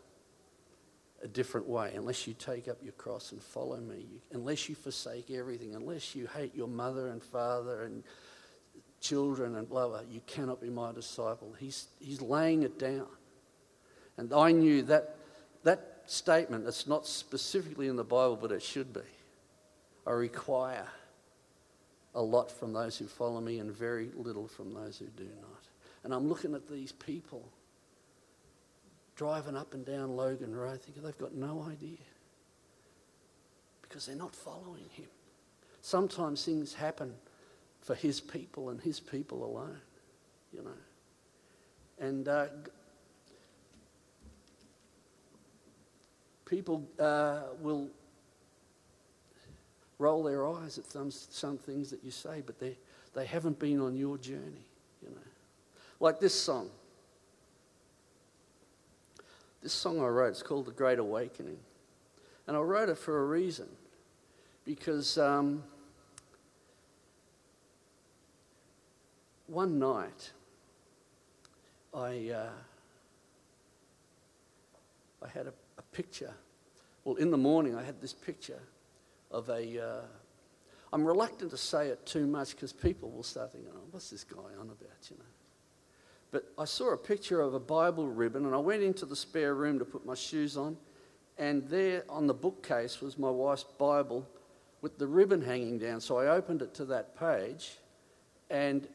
A 1.24 1.26
different 1.26 1.66
way, 1.66 1.94
unless 1.96 2.26
you 2.26 2.34
take 2.34 2.68
up 2.68 2.76
your 2.82 2.92
cross 2.92 3.32
and 3.32 3.42
follow 3.42 3.78
me, 3.78 3.96
you, 3.96 4.20
unless 4.32 4.68
you 4.68 4.74
forsake 4.74 5.30
everything, 5.30 5.74
unless 5.74 6.14
you 6.14 6.28
hate 6.36 6.54
your 6.54 6.68
mother 6.68 7.08
and 7.08 7.22
father 7.22 7.84
and 7.84 8.04
children 9.00 9.56
and 9.56 9.66
blah, 9.70 9.88
blah, 9.88 10.02
you 10.10 10.20
cannot 10.26 10.60
be 10.60 10.68
my 10.68 10.92
disciple. 10.92 11.54
He's, 11.58 11.86
he's 11.98 12.20
laying 12.20 12.62
it 12.62 12.78
down. 12.78 13.06
And 14.18 14.34
I 14.34 14.52
knew 14.52 14.82
that 14.82 15.16
that 15.62 16.02
statement, 16.06 16.66
it's 16.66 16.86
not 16.86 17.06
specifically 17.06 17.88
in 17.88 17.96
the 17.96 18.04
Bible, 18.04 18.36
but 18.36 18.52
it 18.52 18.62
should 18.62 18.92
be. 18.92 19.00
I 20.06 20.10
require 20.10 20.86
a 22.14 22.22
lot 22.22 22.50
from 22.50 22.72
those 22.72 22.98
who 22.98 23.06
follow 23.06 23.40
me 23.40 23.60
and 23.60 23.70
very 23.70 24.10
little 24.16 24.48
from 24.48 24.74
those 24.74 24.98
who 24.98 25.06
do 25.06 25.28
not. 25.40 25.68
And 26.04 26.12
I'm 26.12 26.28
looking 26.28 26.54
at 26.54 26.68
these 26.68 26.92
people 26.92 27.48
driving 29.14 29.56
up 29.56 29.74
and 29.74 29.84
down 29.84 30.16
Logan 30.16 30.54
Road 30.54 30.80
thinking 30.80 31.02
they've 31.02 31.18
got 31.18 31.34
no 31.34 31.66
idea 31.70 31.98
because 33.82 34.06
they're 34.06 34.16
not 34.16 34.34
following 34.34 34.84
him. 34.92 35.08
Sometimes 35.82 36.44
things 36.44 36.74
happen 36.74 37.14
for 37.80 37.94
his 37.94 38.20
people 38.20 38.70
and 38.70 38.80
his 38.80 39.00
people 39.00 39.44
alone, 39.44 39.80
you 40.52 40.62
know. 40.62 40.70
And 41.98 42.28
uh, 42.28 42.46
people 46.48 46.88
uh, 46.98 47.40
will 47.60 47.88
roll 49.98 50.22
their 50.22 50.48
eyes 50.48 50.78
at 50.78 50.90
some, 50.90 51.10
some 51.10 51.58
things 51.58 51.90
that 51.90 52.02
you 52.02 52.10
say, 52.10 52.42
but 52.44 52.58
they, 52.58 52.76
they 53.14 53.26
haven't 53.26 53.58
been 53.58 53.80
on 53.80 53.96
your 53.96 54.16
journey, 54.16 54.66
you 55.02 55.10
know. 55.10 55.16
Like 56.00 56.20
this 56.20 56.38
song. 56.38 56.70
This 59.62 59.72
song 59.72 60.00
I 60.00 60.06
wrote, 60.06 60.28
it's 60.28 60.42
called 60.42 60.66
The 60.66 60.72
Great 60.72 61.00
Awakening. 61.00 61.58
And 62.46 62.56
I 62.56 62.60
wrote 62.60 62.88
it 62.88 62.96
for 62.96 63.20
a 63.20 63.24
reason. 63.24 63.66
Because 64.64 65.18
um, 65.18 65.64
one 69.48 69.78
night, 69.78 70.30
I, 71.92 72.30
uh, 72.30 72.50
I 75.24 75.28
had 75.28 75.46
a, 75.46 75.48
a 75.48 75.52
picture. 75.98 76.32
Well, 77.02 77.16
in 77.16 77.32
the 77.32 77.36
morning, 77.36 77.74
I 77.74 77.82
had 77.82 78.00
this 78.00 78.12
picture 78.12 78.60
of 79.32 79.48
a. 79.48 79.84
Uh, 79.84 80.02
I'm 80.92 81.04
reluctant 81.04 81.50
to 81.50 81.56
say 81.56 81.88
it 81.88 82.06
too 82.06 82.24
much 82.24 82.52
because 82.52 82.72
people 82.72 83.10
will 83.10 83.24
start 83.24 83.50
thinking, 83.52 83.72
oh, 83.74 83.80
what's 83.90 84.10
this 84.10 84.22
guy 84.22 84.54
on 84.60 84.66
about, 84.66 85.10
you 85.10 85.16
know? 85.16 85.32
But 86.30 86.52
I 86.56 86.66
saw 86.66 86.92
a 86.92 86.96
picture 86.96 87.40
of 87.40 87.54
a 87.54 87.58
Bible 87.58 88.06
ribbon, 88.06 88.46
and 88.46 88.54
I 88.54 88.58
went 88.58 88.84
into 88.84 89.06
the 89.06 89.16
spare 89.16 89.56
room 89.56 89.80
to 89.80 89.84
put 89.84 90.06
my 90.06 90.14
shoes 90.14 90.56
on, 90.56 90.76
and 91.36 91.66
there 91.68 92.04
on 92.08 92.28
the 92.28 92.34
bookcase 92.34 93.00
was 93.00 93.18
my 93.18 93.30
wife's 93.30 93.64
Bible 93.64 94.24
with 94.82 94.98
the 94.98 95.06
ribbon 95.08 95.42
hanging 95.42 95.78
down. 95.78 96.00
So 96.00 96.18
I 96.18 96.28
opened 96.28 96.62
it 96.62 96.74
to 96.74 96.84
that 96.84 97.18
page, 97.18 97.76
and 98.50 98.86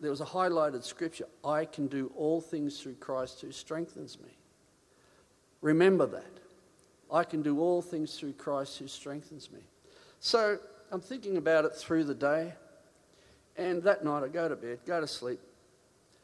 there 0.00 0.10
was 0.10 0.20
a 0.20 0.26
highlighted 0.26 0.82
scripture 0.82 1.26
I 1.44 1.64
can 1.64 1.86
do 1.86 2.10
all 2.16 2.40
things 2.40 2.80
through 2.80 2.96
Christ 2.96 3.40
who 3.40 3.52
strengthens 3.52 4.18
me. 4.18 4.36
Remember 5.60 6.06
that. 6.06 6.39
I 7.12 7.24
can 7.24 7.42
do 7.42 7.60
all 7.60 7.82
things 7.82 8.18
through 8.18 8.34
Christ 8.34 8.78
who 8.78 8.86
strengthens 8.86 9.50
me. 9.50 9.60
So 10.20 10.58
I'm 10.92 11.00
thinking 11.00 11.36
about 11.36 11.64
it 11.64 11.74
through 11.74 12.04
the 12.04 12.14
day, 12.14 12.52
and 13.56 13.82
that 13.82 14.04
night 14.04 14.22
I 14.22 14.28
go 14.28 14.48
to 14.48 14.56
bed, 14.56 14.80
go 14.86 15.00
to 15.00 15.06
sleep. 15.06 15.40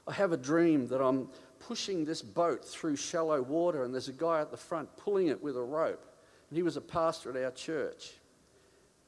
I 0.06 0.12
have 0.12 0.32
a 0.32 0.36
dream 0.36 0.86
that 0.88 1.00
I'm 1.00 1.28
pushing 1.58 2.04
this 2.04 2.22
boat 2.22 2.64
through 2.64 2.96
shallow 2.96 3.42
water, 3.42 3.84
and 3.84 3.92
there's 3.92 4.08
a 4.08 4.12
guy 4.12 4.40
at 4.40 4.50
the 4.50 4.56
front 4.56 4.88
pulling 4.96 5.28
it 5.28 5.42
with 5.42 5.56
a 5.56 5.62
rope. 5.62 6.04
And 6.50 6.56
he 6.56 6.62
was 6.62 6.76
a 6.76 6.80
pastor 6.80 7.30
at 7.30 7.44
our 7.44 7.50
church. 7.50 8.12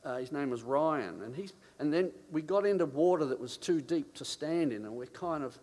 Uh, 0.04 0.16
his 0.16 0.32
name 0.32 0.50
was 0.50 0.62
Ryan, 0.62 1.22
and 1.22 1.34
he's 1.34 1.52
and 1.78 1.92
then 1.92 2.10
we 2.32 2.42
got 2.42 2.66
into 2.66 2.86
water 2.86 3.24
that 3.26 3.38
was 3.38 3.56
too 3.56 3.80
deep 3.80 4.14
to 4.14 4.24
stand 4.24 4.72
in, 4.72 4.84
and 4.84 4.94
we're 4.94 5.06
kind 5.06 5.44
of 5.44 5.58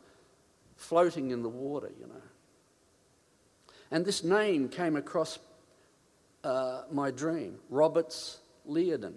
floating 0.75 1.31
in 1.31 1.41
the 1.41 1.49
water, 1.49 1.91
you 1.99 2.07
know. 2.07 2.21
And 3.91 4.05
this 4.05 4.23
name 4.23 4.69
came 4.69 4.95
across 4.95 5.39
uh, 6.45 6.83
my 6.91 7.11
dream 7.11 7.57
Roberts 7.69 8.39
Liardon. 8.69 9.15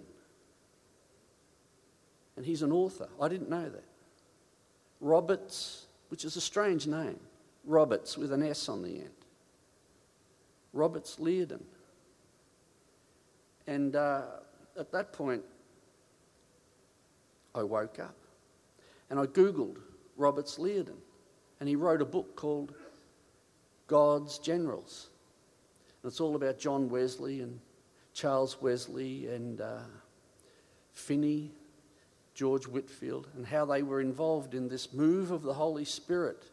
And 2.35 2.45
he's 2.45 2.61
an 2.61 2.71
author. 2.71 3.07
I 3.21 3.27
didn't 3.27 3.49
know 3.49 3.69
that. 3.69 3.83
Roberts, 4.99 5.85
which 6.09 6.25
is 6.25 6.35
a 6.35 6.41
strange 6.41 6.87
name. 6.87 7.19
Roberts 7.65 8.17
with 8.17 8.33
an 8.33 8.41
S 8.41 8.67
on 8.67 8.81
the 8.81 8.95
end. 8.95 9.09
Roberts 10.73 11.17
Liardon. 11.17 11.61
And 13.67 13.95
uh, 13.95 14.21
at 14.77 14.91
that 14.91 15.13
point, 15.13 15.43
I 17.53 17.63
woke 17.63 17.99
up 17.99 18.15
and 19.09 19.19
I 19.19 19.25
Googled 19.25 19.77
Roberts 20.17 20.57
Liardon. 20.57 20.97
And 21.59 21.67
he 21.67 21.75
wrote 21.75 22.01
a 22.01 22.05
book 22.05 22.35
called 22.35 22.73
God's 23.87 24.39
Generals. 24.39 25.08
And 26.01 26.09
it's 26.09 26.21
all 26.21 26.35
about 26.35 26.59
John 26.59 26.89
Wesley 26.89 27.41
and 27.41 27.59
Charles 28.13 28.61
Wesley 28.61 29.27
and 29.27 29.61
uh, 29.61 29.79
Finney, 30.93 31.51
George 32.33 32.67
Whitefield, 32.67 33.27
and 33.35 33.45
how 33.45 33.65
they 33.65 33.83
were 33.83 34.01
involved 34.01 34.53
in 34.53 34.67
this 34.67 34.93
move 34.93 35.31
of 35.31 35.41
the 35.41 35.53
Holy 35.53 35.85
Spirit 35.85 36.43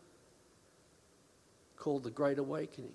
called 1.77 2.03
the 2.03 2.11
Great 2.11 2.39
Awakening 2.39 2.95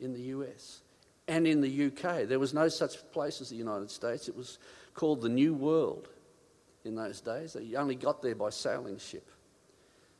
in 0.00 0.12
the 0.12 0.20
US 0.20 0.80
and 1.28 1.46
in 1.46 1.60
the 1.60 1.86
UK. 1.86 2.26
There 2.28 2.38
was 2.38 2.52
no 2.52 2.68
such 2.68 3.10
place 3.12 3.40
as 3.40 3.48
the 3.48 3.56
United 3.56 3.90
States, 3.90 4.28
it 4.28 4.36
was 4.36 4.58
called 4.94 5.22
the 5.22 5.28
New 5.28 5.54
World 5.54 6.08
in 6.84 6.94
those 6.94 7.20
days. 7.20 7.54
They 7.54 7.74
only 7.76 7.94
got 7.94 8.20
there 8.20 8.34
by 8.34 8.50
sailing 8.50 8.98
ship. 8.98 9.30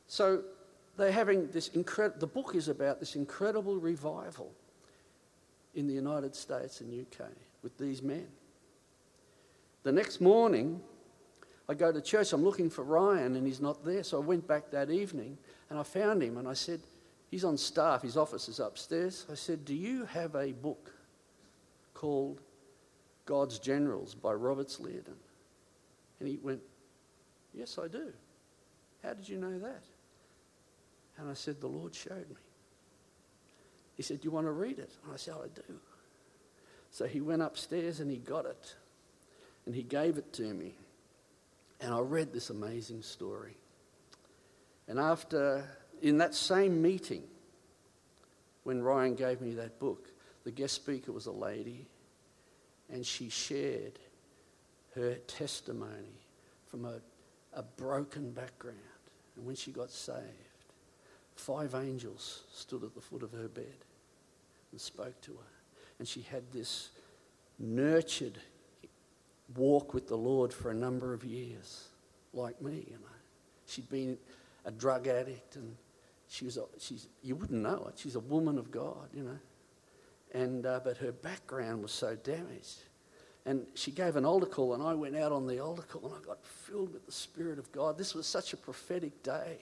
So 0.07 0.43
they're 0.97 1.11
having 1.11 1.49
this 1.49 1.69
incredible, 1.69 2.19
the 2.19 2.27
book 2.27 2.55
is 2.55 2.67
about 2.67 2.99
this 2.99 3.15
incredible 3.15 3.77
revival 3.77 4.51
in 5.75 5.87
the 5.87 5.93
United 5.93 6.35
States 6.35 6.81
and 6.81 6.91
UK 6.93 7.27
with 7.61 7.77
these 7.77 8.01
men. 8.01 8.27
The 9.83 9.91
next 9.91 10.21
morning, 10.21 10.81
I 11.67 11.73
go 11.73 11.91
to 11.91 12.01
church, 12.01 12.33
I'm 12.33 12.43
looking 12.43 12.69
for 12.69 12.83
Ryan 12.83 13.35
and 13.35 13.47
he's 13.47 13.61
not 13.61 13.83
there. 13.83 14.03
So 14.03 14.17
I 14.17 14.25
went 14.25 14.47
back 14.47 14.71
that 14.71 14.89
evening 14.89 15.37
and 15.69 15.79
I 15.79 15.83
found 15.83 16.21
him 16.21 16.37
and 16.37 16.47
I 16.47 16.53
said, 16.53 16.81
He's 17.31 17.43
on 17.43 17.57
staff, 17.57 18.03
his 18.03 18.15
office 18.15 18.47
is 18.47 18.59
upstairs. 18.59 19.25
I 19.31 19.33
said, 19.33 19.65
Do 19.65 19.73
you 19.73 20.05
have 20.05 20.35
a 20.35 20.51
book 20.51 20.93
called 21.95 22.41
God's 23.25 23.57
Generals 23.57 24.13
by 24.13 24.33
Roberts 24.33 24.77
Liardon? 24.77 25.17
And 26.19 26.29
he 26.29 26.37
went, 26.43 26.61
Yes, 27.55 27.79
I 27.83 27.87
do. 27.87 28.13
How 29.01 29.13
did 29.13 29.27
you 29.27 29.39
know 29.39 29.57
that? 29.57 29.83
And 31.17 31.27
I 31.27 31.33
said, 31.33 31.59
The 31.59 31.67
Lord 31.67 31.95
showed 31.95 32.29
me. 32.29 32.35
He 33.95 34.03
said, 34.03 34.21
Do 34.21 34.25
you 34.25 34.31
want 34.31 34.47
to 34.47 34.51
read 34.51 34.79
it? 34.79 34.91
And 35.03 35.13
I 35.13 35.17
said, 35.17 35.35
I 35.35 35.47
do. 35.47 35.79
So 36.91 37.05
he 37.05 37.21
went 37.21 37.41
upstairs 37.41 37.99
and 37.99 38.09
he 38.09 38.17
got 38.17 38.45
it. 38.45 38.75
And 39.65 39.73
he 39.73 39.83
gave 39.83 40.17
it 40.17 40.31
to 40.33 40.53
me. 40.53 40.75
And 41.81 41.93
I 41.93 41.99
read 41.99 42.33
this 42.33 42.49
amazing 42.49 43.01
story. 43.01 43.55
And 44.87 44.99
after, 44.99 45.63
in 46.01 46.17
that 46.17 46.35
same 46.35 46.81
meeting, 46.81 47.23
when 48.63 48.81
Ryan 48.81 49.15
gave 49.15 49.41
me 49.41 49.53
that 49.55 49.79
book, 49.79 50.09
the 50.43 50.51
guest 50.51 50.75
speaker 50.75 51.11
was 51.11 51.25
a 51.25 51.31
lady, 51.31 51.87
and 52.91 53.05
she 53.05 53.29
shared 53.29 53.99
her 54.95 55.15
testimony 55.27 56.19
from 56.67 56.85
a, 56.85 56.99
a 57.53 57.63
broken 57.63 58.31
background. 58.31 58.77
And 59.35 59.45
when 59.45 59.55
she 59.55 59.71
got 59.71 59.89
saved, 59.89 60.52
five 61.35 61.75
angels 61.75 62.43
stood 62.51 62.83
at 62.83 62.95
the 62.95 63.01
foot 63.01 63.23
of 63.23 63.31
her 63.31 63.47
bed 63.47 63.85
and 64.71 64.79
spoke 64.79 65.19
to 65.21 65.31
her. 65.31 65.51
And 65.99 66.07
she 66.07 66.21
had 66.21 66.43
this 66.51 66.89
nurtured 67.59 68.39
walk 69.55 69.93
with 69.93 70.07
the 70.07 70.17
Lord 70.17 70.53
for 70.53 70.71
a 70.71 70.73
number 70.73 71.13
of 71.13 71.23
years, 71.23 71.87
like 72.33 72.61
me, 72.61 72.85
you 72.89 72.97
know. 72.97 73.07
She'd 73.65 73.89
been 73.89 74.17
a 74.65 74.71
drug 74.71 75.07
addict 75.07 75.55
and 75.55 75.75
she 76.27 76.45
was 76.45 76.57
a, 76.57 76.63
she's, 76.79 77.07
you 77.21 77.35
wouldn't 77.35 77.61
know 77.61 77.85
it. 77.89 77.99
She's 77.99 78.15
a 78.15 78.19
woman 78.19 78.57
of 78.57 78.71
God, 78.71 79.09
you 79.13 79.23
know. 79.23 79.39
And, 80.33 80.65
uh, 80.65 80.79
but 80.83 80.97
her 80.97 81.11
background 81.11 81.83
was 81.83 81.91
so 81.91 82.15
damaged. 82.15 82.83
And 83.45 83.67
she 83.75 83.91
gave 83.91 84.15
an 84.15 84.25
altar 84.25 84.45
call, 84.45 84.73
and 84.73 84.81
I 84.81 84.93
went 84.93 85.15
out 85.15 85.31
on 85.31 85.45
the 85.45 85.59
altar 85.59 85.83
call, 85.83 86.05
and 86.05 86.15
I 86.15 86.25
got 86.25 86.43
filled 86.45 86.93
with 86.93 87.05
the 87.05 87.11
Spirit 87.11 87.59
of 87.59 87.71
God. 87.71 87.97
This 87.97 88.15
was 88.15 88.25
such 88.25 88.53
a 88.53 88.57
prophetic 88.57 89.21
day. 89.21 89.57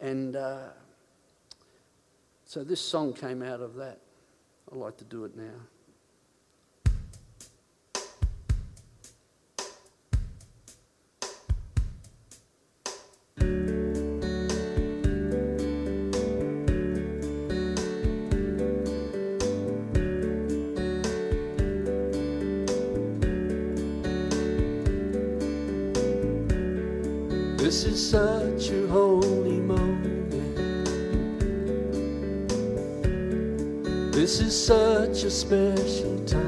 And 0.00 0.36
uh, 0.36 0.68
so 2.44 2.62
this 2.62 2.80
song 2.80 3.12
came 3.12 3.42
out 3.42 3.60
of 3.60 3.74
that. 3.76 4.00
I'd 4.70 4.78
like 4.78 4.96
to 4.98 5.04
do 5.04 5.24
it 5.24 5.36
now. 5.36 5.44
This 27.56 27.84
is 27.86 28.10
such 28.10 28.68
a 28.70 28.86
holy 28.88 29.13
This 34.34 34.46
is 34.48 34.66
such 34.66 35.22
a 35.22 35.30
special 35.30 36.18
time 36.26 36.43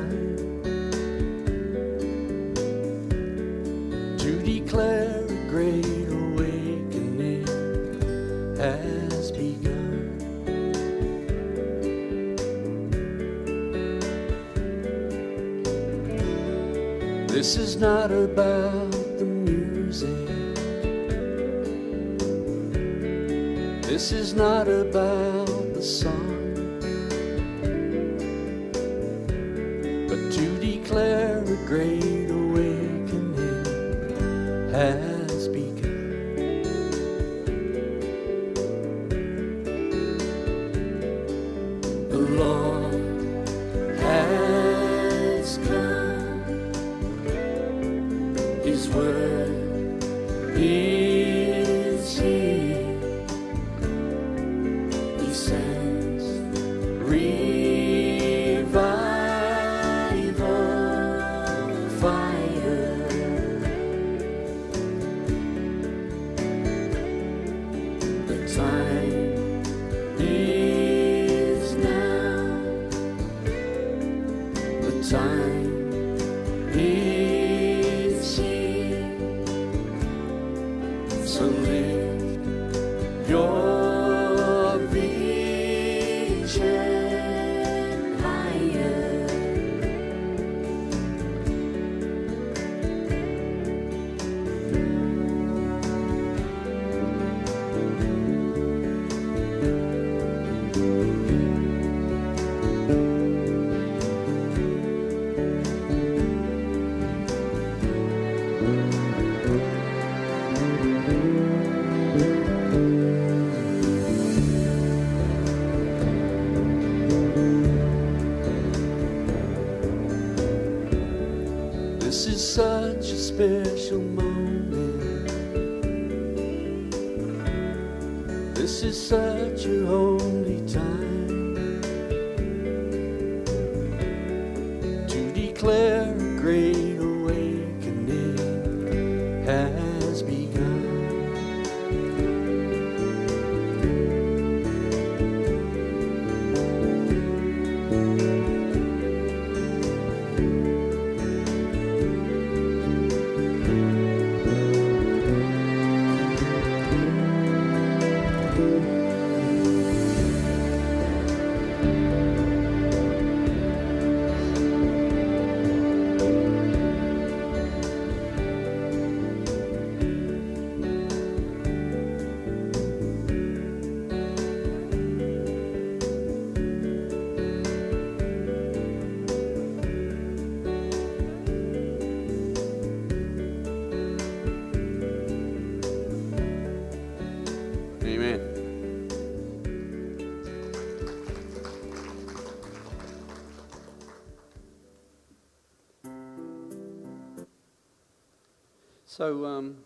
So 199.16 199.46
um, 199.46 199.78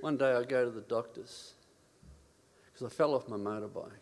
one 0.00 0.16
day 0.16 0.32
I 0.32 0.42
go 0.42 0.64
to 0.64 0.70
the 0.72 0.80
doctor's 0.80 1.52
because 2.64 2.92
I 2.92 2.92
fell 2.92 3.14
off 3.14 3.28
my 3.28 3.36
motorbike 3.36 3.92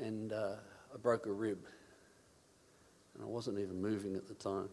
and 0.00 0.32
uh, 0.32 0.54
I 0.94 0.98
broke 1.02 1.26
a 1.26 1.32
rib. 1.32 1.58
And 3.16 3.24
I 3.24 3.26
wasn't 3.26 3.58
even 3.58 3.82
moving 3.82 4.14
at 4.14 4.28
the 4.28 4.34
time. 4.34 4.68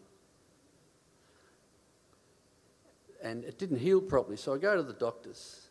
And 3.20 3.42
it 3.42 3.58
didn't 3.58 3.78
heal 3.78 4.00
properly, 4.00 4.36
so 4.36 4.54
I 4.54 4.58
go 4.58 4.76
to 4.76 4.84
the 4.84 4.92
doctor's. 4.92 5.66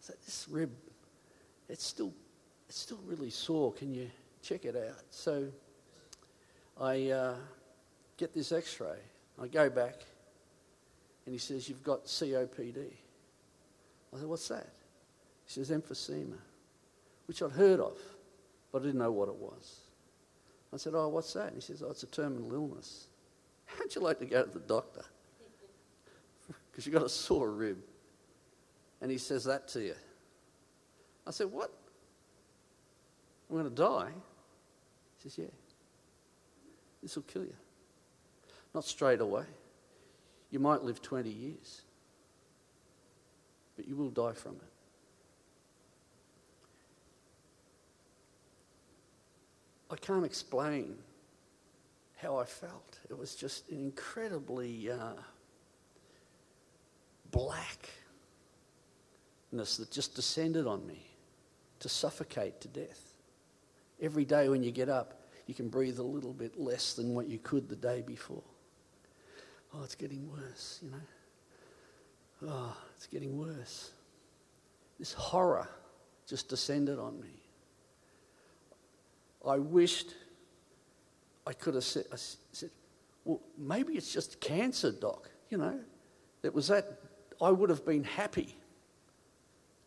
I 0.00 0.06
said, 0.06 0.16
This 0.26 0.48
rib, 0.50 0.72
it's 1.68 1.86
still, 1.86 2.12
it's 2.68 2.80
still 2.80 2.98
really 3.06 3.30
sore. 3.30 3.72
Can 3.72 3.94
you 3.94 4.10
check 4.42 4.64
it 4.64 4.74
out? 4.74 5.04
So 5.10 5.46
I 6.80 7.10
uh, 7.10 7.36
get 8.16 8.34
this 8.34 8.50
x 8.50 8.80
ray. 8.80 8.98
I 9.40 9.46
go 9.46 9.70
back 9.70 9.94
and 11.24 11.34
he 11.34 11.38
says, 11.38 11.68
You've 11.68 11.82
got 11.82 12.06
COPD. 12.06 12.78
I 14.14 14.18
said, 14.18 14.26
What's 14.26 14.48
that? 14.48 14.68
He 15.46 15.52
says, 15.52 15.70
Emphysema, 15.70 16.38
which 17.26 17.42
I'd 17.42 17.52
heard 17.52 17.80
of, 17.80 17.98
but 18.70 18.82
I 18.82 18.86
didn't 18.86 18.98
know 18.98 19.12
what 19.12 19.28
it 19.28 19.34
was. 19.34 19.80
I 20.72 20.76
said, 20.76 20.94
Oh, 20.94 21.08
what's 21.08 21.32
that? 21.34 21.48
And 21.48 21.54
he 21.54 21.60
says, 21.60 21.82
Oh, 21.82 21.90
it's 21.90 22.02
a 22.02 22.06
terminal 22.06 22.52
illness. 22.52 23.06
How'd 23.66 23.94
you 23.94 24.00
like 24.00 24.18
to 24.18 24.26
go 24.26 24.44
to 24.44 24.50
the 24.50 24.60
doctor? 24.60 25.04
Because 26.70 26.86
you've 26.86 26.94
got 26.94 27.04
a 27.04 27.08
sore 27.08 27.50
rib. 27.50 27.76
And 29.02 29.10
he 29.10 29.18
says 29.18 29.44
that 29.44 29.68
to 29.68 29.82
you. 29.82 29.94
I 31.26 31.30
said, 31.30 31.50
What? 31.50 31.70
I'm 33.50 33.56
going 33.56 33.68
to 33.68 33.74
die? 33.74 34.10
He 35.18 35.28
says, 35.28 35.38
Yeah. 35.38 35.50
This 37.02 37.16
will 37.16 37.24
kill 37.24 37.42
you. 37.42 37.54
Not 38.74 38.84
straight 38.84 39.20
away. 39.20 39.44
You 40.50 40.58
might 40.58 40.82
live 40.82 41.00
20 41.02 41.30
years, 41.30 41.82
but 43.76 43.86
you 43.88 43.96
will 43.96 44.10
die 44.10 44.32
from 44.32 44.52
it. 44.56 44.72
I 49.90 49.96
can't 49.96 50.24
explain 50.24 50.96
how 52.16 52.38
I 52.38 52.44
felt. 52.44 52.98
It 53.10 53.18
was 53.18 53.34
just 53.34 53.68
an 53.70 53.78
incredibly 53.78 54.90
uh, 54.90 55.12
blackness 57.30 57.88
that 59.76 59.90
just 59.90 60.14
descended 60.14 60.66
on 60.66 60.86
me 60.86 61.06
to 61.80 61.88
suffocate 61.88 62.60
to 62.62 62.68
death. 62.68 63.14
Every 64.00 64.24
day 64.24 64.48
when 64.48 64.62
you 64.62 64.70
get 64.70 64.88
up, 64.88 65.20
you 65.46 65.54
can 65.54 65.68
breathe 65.68 65.98
a 65.98 66.02
little 66.02 66.32
bit 66.32 66.58
less 66.58 66.94
than 66.94 67.14
what 67.14 67.28
you 67.28 67.38
could 67.38 67.68
the 67.68 67.76
day 67.76 68.00
before. 68.00 68.42
Oh, 69.74 69.82
it's 69.82 69.94
getting 69.94 70.30
worse, 70.30 70.80
you 70.82 70.90
know. 70.90 72.50
Oh, 72.50 72.76
it's 72.96 73.06
getting 73.06 73.38
worse. 73.38 73.92
This 74.98 75.12
horror 75.12 75.68
just 76.26 76.48
descended 76.48 76.98
on 76.98 77.20
me. 77.20 77.30
I 79.46 79.58
wished 79.58 80.14
I 81.46 81.52
could 81.52 81.74
have 81.74 81.84
said, 81.84 82.04
said, 82.52 82.70
well, 83.24 83.40
maybe 83.58 83.94
it's 83.94 84.12
just 84.12 84.40
cancer, 84.40 84.92
doc. 84.92 85.28
You 85.50 85.58
know, 85.58 85.80
it 86.42 86.54
was 86.54 86.68
that 86.68 87.00
I 87.40 87.50
would 87.50 87.70
have 87.70 87.84
been 87.84 88.04
happy 88.04 88.56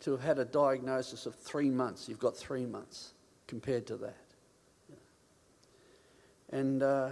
to 0.01 0.11
have 0.11 0.21
had 0.21 0.39
a 0.39 0.45
diagnosis 0.45 1.25
of 1.25 1.36
three 1.36 1.69
months. 1.69 2.09
You've 2.09 2.19
got 2.19 2.36
three 2.36 2.65
months 2.65 3.13
compared 3.47 3.88
to 3.88 3.97
that. 3.97 4.17
And 6.49 6.83
uh, 6.83 7.09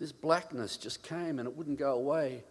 this 0.00 0.12
blackness 0.12 0.78
just 0.78 1.02
came 1.02 1.38
and 1.38 1.46
it 1.46 1.54
wouldn't 1.54 1.78
go 1.78 1.92
away. 1.92 2.42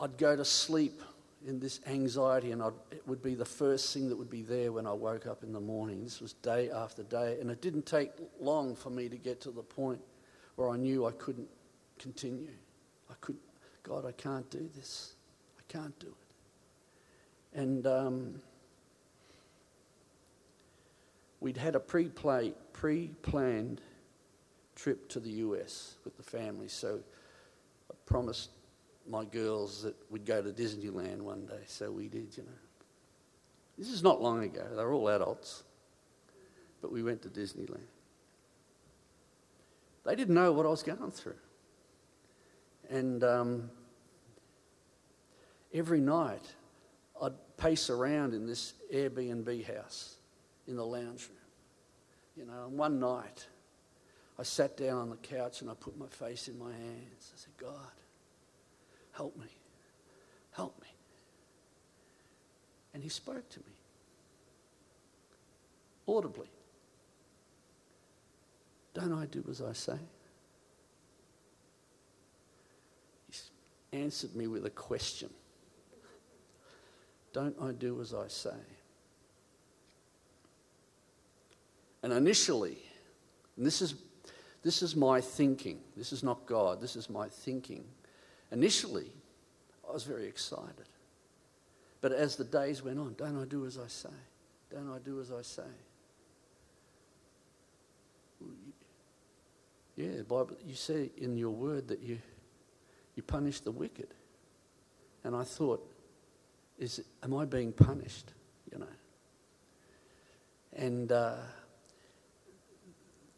I'd 0.00 0.16
go 0.16 0.36
to 0.36 0.44
sleep 0.44 1.02
in 1.46 1.60
this 1.60 1.80
anxiety, 1.86 2.52
and 2.52 2.62
I'd, 2.62 2.72
it 2.90 3.06
would 3.06 3.22
be 3.22 3.34
the 3.34 3.44
first 3.44 3.92
thing 3.92 4.08
that 4.08 4.16
would 4.16 4.30
be 4.30 4.40
there 4.40 4.72
when 4.72 4.86
I 4.86 4.92
woke 4.92 5.26
up 5.26 5.42
in 5.42 5.52
the 5.52 5.60
morning. 5.60 6.02
This 6.02 6.20
was 6.20 6.32
day 6.34 6.70
after 6.70 7.02
day, 7.02 7.36
and 7.40 7.50
it 7.50 7.60
didn't 7.60 7.84
take 7.84 8.12
long 8.40 8.74
for 8.74 8.88
me 8.88 9.10
to 9.10 9.16
get 9.16 9.42
to 9.42 9.50
the 9.50 9.62
point 9.62 10.00
where 10.56 10.70
I 10.70 10.76
knew 10.76 11.04
I 11.04 11.10
couldn't 11.12 11.48
continue. 11.98 12.48
I 13.10 13.14
could, 13.20 13.36
God, 13.82 14.06
I 14.06 14.12
can't 14.12 14.48
do 14.48 14.70
this. 14.74 15.14
I 15.58 15.62
can't 15.70 15.98
do 15.98 16.06
it. 16.06 17.60
And 17.60 17.86
um, 17.86 18.34
we'd 21.40 21.58
had 21.58 21.74
a 21.74 21.80
pre-play, 21.80 22.54
pre-planned 22.72 23.80
trip 24.84 25.08
to 25.08 25.18
the 25.18 25.30
US 25.30 25.94
with 26.04 26.14
the 26.18 26.22
family, 26.22 26.68
so 26.68 27.00
I 27.90 27.94
promised 28.04 28.50
my 29.08 29.24
girls 29.24 29.82
that 29.82 29.94
we'd 30.10 30.26
go 30.26 30.42
to 30.42 30.50
Disneyland 30.50 31.22
one 31.22 31.46
day, 31.46 31.62
so 31.66 31.90
we 31.90 32.06
did, 32.06 32.36
you 32.36 32.42
know. 32.42 32.58
This 33.78 33.88
is 33.88 34.02
not 34.02 34.20
long 34.20 34.44
ago, 34.44 34.62
they 34.76 34.84
were 34.84 34.92
all 34.92 35.08
adults, 35.08 35.62
but 36.82 36.92
we 36.92 37.02
went 37.02 37.22
to 37.22 37.30
Disneyland. 37.30 37.86
They 40.04 40.14
didn't 40.14 40.34
know 40.34 40.52
what 40.52 40.66
I 40.66 40.68
was 40.68 40.82
going 40.82 41.12
through. 41.12 41.40
And 42.90 43.24
um, 43.24 43.70
every 45.72 46.00
night, 46.00 46.44
I'd 47.22 47.32
pace 47.56 47.88
around 47.88 48.34
in 48.34 48.46
this 48.46 48.74
Airbnb 48.92 49.64
house 49.64 50.16
in 50.68 50.76
the 50.76 50.84
lounge 50.84 51.30
room. 51.30 51.38
You 52.36 52.44
know, 52.44 52.66
and 52.66 52.76
one 52.76 53.00
night 53.00 53.46
I 54.38 54.42
sat 54.42 54.76
down 54.76 54.98
on 54.98 55.10
the 55.10 55.16
couch 55.16 55.60
and 55.60 55.70
I 55.70 55.74
put 55.74 55.98
my 55.98 56.08
face 56.08 56.48
in 56.48 56.58
my 56.58 56.72
hands. 56.72 57.32
I 57.32 57.36
said, 57.36 57.56
God, 57.56 57.92
help 59.12 59.36
me. 59.36 59.46
Help 60.52 60.80
me. 60.80 60.88
And 62.92 63.02
he 63.02 63.08
spoke 63.08 63.48
to 63.50 63.60
me 63.60 63.74
audibly. 66.06 66.48
Don't 68.92 69.12
I 69.12 69.26
do 69.26 69.44
as 69.50 69.60
I 69.60 69.72
say? 69.72 69.98
He 73.30 73.98
answered 73.98 74.34
me 74.36 74.46
with 74.46 74.66
a 74.66 74.70
question. 74.70 75.30
Don't 77.32 77.56
I 77.60 77.72
do 77.72 78.00
as 78.00 78.14
I 78.14 78.28
say? 78.28 78.54
And 82.02 82.12
initially, 82.12 82.78
and 83.56 83.66
this 83.66 83.82
is, 83.82 83.94
this 84.64 84.82
is 84.82 84.96
my 84.96 85.20
thinking, 85.20 85.78
this 85.94 86.10
is 86.10 86.22
not 86.22 86.46
God, 86.46 86.80
this 86.80 86.96
is 86.96 87.10
my 87.10 87.28
thinking. 87.28 87.84
Initially, 88.50 89.12
I 89.88 89.92
was 89.92 90.04
very 90.04 90.26
excited. 90.26 90.88
But 92.00 92.12
as 92.12 92.36
the 92.36 92.44
days 92.44 92.82
went 92.82 92.98
on, 92.98 93.14
don't 93.16 93.40
I 93.40 93.44
do 93.44 93.66
as 93.66 93.78
I 93.78 93.86
say? 93.86 94.08
Don't 94.70 94.90
I 94.90 94.98
do 94.98 95.20
as 95.20 95.30
I 95.30 95.42
say? 95.42 95.62
Yeah, 99.96 100.22
Bible, 100.26 100.56
you 100.66 100.74
say 100.74 101.10
in 101.18 101.36
your 101.36 101.50
word 101.50 101.86
that 101.88 102.00
you, 102.00 102.18
you 103.14 103.22
punish 103.22 103.60
the 103.60 103.70
wicked. 103.70 104.08
And 105.22 105.36
I 105.36 105.44
thought, 105.44 105.86
is, 106.78 107.02
am 107.22 107.34
I 107.34 107.44
being 107.44 107.72
punished? 107.72 108.32
You 108.72 108.78
know. 108.78 108.86
And 110.72 111.12
uh, 111.12 111.36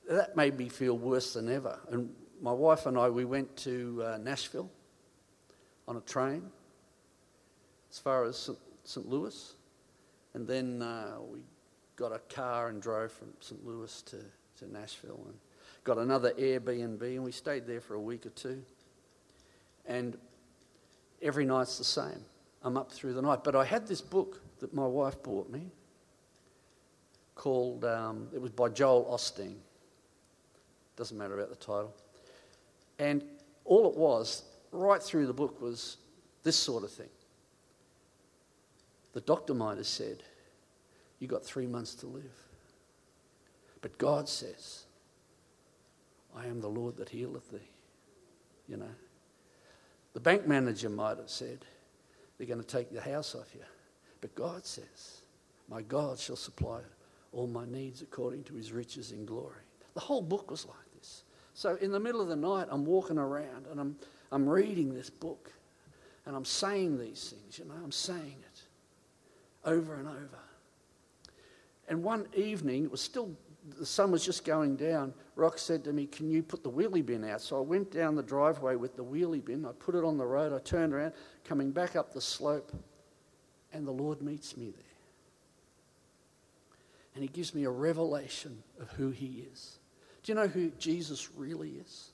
that 0.08 0.36
made 0.36 0.56
me 0.56 0.68
feel 0.68 0.96
worse 0.96 1.34
than 1.34 1.50
ever. 1.50 1.78
And 1.90 2.10
my 2.40 2.52
wife 2.52 2.86
and 2.86 2.98
I, 2.98 3.08
we 3.08 3.24
went 3.24 3.56
to 3.58 4.02
uh, 4.04 4.18
Nashville 4.18 4.70
on 5.88 5.96
a 5.96 6.00
train 6.00 6.42
as 7.90 7.98
far 7.98 8.24
as 8.24 8.50
St. 8.84 9.08
Louis. 9.08 9.54
And 10.34 10.46
then 10.46 10.82
uh, 10.82 11.16
we 11.30 11.40
got 11.96 12.12
a 12.12 12.18
car 12.18 12.68
and 12.68 12.80
drove 12.80 13.12
from 13.12 13.28
St. 13.40 13.64
Louis 13.66 14.02
to, 14.02 14.18
to 14.58 14.72
Nashville 14.72 15.20
and 15.26 15.34
got 15.84 15.98
another 15.98 16.32
Airbnb 16.32 17.02
and 17.02 17.24
we 17.24 17.32
stayed 17.32 17.66
there 17.66 17.80
for 17.80 17.94
a 17.94 18.00
week 18.00 18.26
or 18.26 18.30
two. 18.30 18.62
And 19.86 20.16
every 21.22 21.44
night's 21.44 21.78
the 21.78 21.84
same. 21.84 22.24
I'm 22.62 22.76
up 22.76 22.90
through 22.90 23.14
the 23.14 23.22
night. 23.22 23.44
But 23.44 23.54
I 23.54 23.64
had 23.64 23.86
this 23.86 24.00
book 24.00 24.42
that 24.58 24.74
my 24.74 24.86
wife 24.86 25.22
bought 25.22 25.48
me 25.50 25.70
called, 27.34 27.84
um, 27.84 28.28
it 28.34 28.40
was 28.40 28.50
by 28.50 28.68
Joel 28.68 29.04
Osteen. 29.04 29.56
Doesn't 30.96 31.16
matter 31.16 31.34
about 31.34 31.50
the 31.50 31.56
title. 31.56 31.94
And 32.98 33.22
all 33.64 33.88
it 33.90 33.96
was, 33.96 34.44
right 34.72 35.02
through 35.02 35.26
the 35.26 35.32
book, 35.32 35.60
was 35.60 35.98
this 36.42 36.56
sort 36.56 36.84
of 36.84 36.90
thing. 36.90 37.08
The 39.12 39.20
doctor 39.20 39.54
might 39.54 39.76
have 39.76 39.86
said, 39.86 40.22
You 41.18 41.28
got 41.28 41.44
three 41.44 41.66
months 41.66 41.94
to 41.96 42.06
live. 42.06 42.32
But 43.82 43.98
God 43.98 44.28
says, 44.28 44.84
I 46.34 46.46
am 46.46 46.60
the 46.60 46.68
Lord 46.68 46.96
that 46.96 47.08
healeth 47.08 47.50
thee. 47.50 47.70
You 48.68 48.78
know. 48.78 48.90
The 50.14 50.20
bank 50.20 50.46
manager 50.46 50.88
might 50.88 51.18
have 51.18 51.30
said, 51.30 51.64
They're 52.38 52.46
going 52.46 52.60
to 52.60 52.66
take 52.66 52.92
the 52.92 53.00
house 53.00 53.34
off 53.34 53.54
you. 53.54 53.60
But 54.20 54.34
God 54.34 54.64
says, 54.64 55.22
My 55.68 55.82
God 55.82 56.18
shall 56.18 56.36
supply 56.36 56.80
all 57.32 57.46
my 57.46 57.66
needs 57.66 58.02
according 58.02 58.44
to 58.44 58.54
his 58.54 58.72
riches 58.72 59.12
in 59.12 59.26
glory. 59.26 59.60
The 59.94 60.00
whole 60.00 60.22
book 60.22 60.50
was 60.50 60.66
like. 60.66 60.85
So 61.56 61.76
in 61.76 61.90
the 61.90 61.98
middle 61.98 62.20
of 62.20 62.28
the 62.28 62.36
night, 62.36 62.68
I'm 62.70 62.84
walking 62.84 63.16
around 63.16 63.66
and 63.70 63.80
I'm, 63.80 63.96
I'm 64.30 64.46
reading 64.46 64.92
this 64.92 65.08
book 65.08 65.50
and 66.26 66.36
I'm 66.36 66.44
saying 66.44 66.98
these 66.98 67.30
things, 67.30 67.58
you 67.58 67.64
know, 67.64 67.80
I'm 67.82 67.92
saying 67.92 68.36
it 68.42 68.62
over 69.64 69.94
and 69.94 70.06
over. 70.06 70.38
And 71.88 72.04
one 72.04 72.26
evening, 72.36 72.84
it 72.84 72.90
was 72.90 73.00
still, 73.00 73.30
the 73.78 73.86
sun 73.86 74.10
was 74.10 74.22
just 74.22 74.44
going 74.44 74.76
down. 74.76 75.14
Rock 75.34 75.56
said 75.56 75.82
to 75.84 75.94
me, 75.94 76.04
Can 76.04 76.28
you 76.28 76.42
put 76.42 76.62
the 76.62 76.70
wheelie 76.70 77.04
bin 77.04 77.24
out? 77.24 77.40
So 77.40 77.56
I 77.56 77.62
went 77.62 77.90
down 77.90 78.16
the 78.16 78.22
driveway 78.22 78.76
with 78.76 78.94
the 78.94 79.04
wheelie 79.04 79.42
bin. 79.42 79.64
I 79.64 79.72
put 79.72 79.94
it 79.94 80.04
on 80.04 80.18
the 80.18 80.26
road. 80.26 80.52
I 80.52 80.58
turned 80.58 80.92
around, 80.92 81.14
coming 81.42 81.70
back 81.70 81.96
up 81.96 82.12
the 82.12 82.20
slope, 82.20 82.70
and 83.72 83.86
the 83.86 83.92
Lord 83.92 84.20
meets 84.20 84.58
me 84.58 84.66
there. 84.66 84.82
And 87.14 87.22
He 87.22 87.28
gives 87.28 87.54
me 87.54 87.64
a 87.64 87.70
revelation 87.70 88.62
of 88.78 88.90
who 88.90 89.08
He 89.08 89.46
is. 89.50 89.78
Do 90.26 90.32
you 90.32 90.36
know 90.36 90.48
who 90.48 90.70
Jesus 90.80 91.28
really 91.36 91.70
is? 91.80 92.10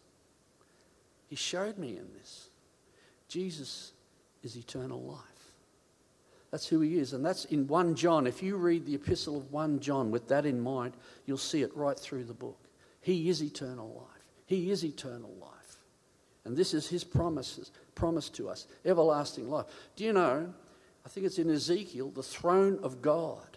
He 1.29 1.35
showed 1.35 1.79
me 1.79 1.97
in 1.97 2.07
this. 2.19 2.51
Jesus 3.27 3.93
is 4.43 4.55
eternal 4.55 5.01
life. 5.01 5.19
That's 6.51 6.67
who 6.67 6.83
he 6.83 6.99
is. 6.99 7.15
And 7.15 7.25
that's 7.25 7.47
in 7.47 7.67
1 7.67 7.95
John. 7.95 8.27
If 8.27 8.43
you 8.43 8.59
read 8.59 8.85
the 8.85 8.97
epistle 8.97 9.39
of 9.39 9.51
1 9.51 9.81
John 9.81 10.11
with 10.11 10.29
that 10.29 10.45
in 10.45 10.61
mind, 10.61 10.93
you'll 11.25 11.39
see 11.39 11.63
it 11.63 11.75
right 11.75 11.99
through 11.99 12.25
the 12.25 12.35
book. 12.35 12.59
He 13.01 13.31
is 13.31 13.43
eternal 13.43 13.89
life. 13.89 14.25
He 14.45 14.71
is 14.71 14.85
eternal 14.85 15.33
life. 15.41 15.79
And 16.45 16.55
this 16.55 16.75
is 16.75 16.87
his 16.87 17.05
promises, 17.05 17.71
promise 17.95 18.29
to 18.31 18.51
us 18.51 18.67
everlasting 18.85 19.49
life. 19.49 19.65
Do 19.97 20.05
you 20.05 20.13
know? 20.13 20.53
I 21.07 21.09
think 21.09 21.25
it's 21.25 21.39
in 21.39 21.49
Ezekiel, 21.49 22.11
the 22.11 22.23
throne 22.23 22.79
of 22.83 23.01
God 23.01 23.57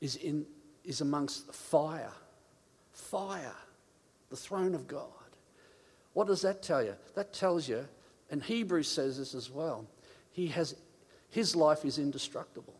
is, 0.00 0.14
in, 0.14 0.46
is 0.84 1.00
amongst 1.00 1.48
the 1.48 1.52
fire 1.52 2.12
fire, 2.98 3.56
the 4.30 4.36
throne 4.36 4.74
of 4.74 4.86
God. 4.86 5.06
What 6.12 6.26
does 6.26 6.42
that 6.42 6.62
tell 6.62 6.82
you? 6.82 6.94
That 7.14 7.32
tells 7.32 7.68
you, 7.68 7.86
and 8.30 8.42
Hebrews 8.42 8.88
says 8.88 9.18
this 9.18 9.34
as 9.34 9.50
well, 9.50 9.86
he 10.32 10.48
has, 10.48 10.74
his 11.30 11.56
life 11.56 11.84
is 11.84 11.98
indestructible. 11.98 12.74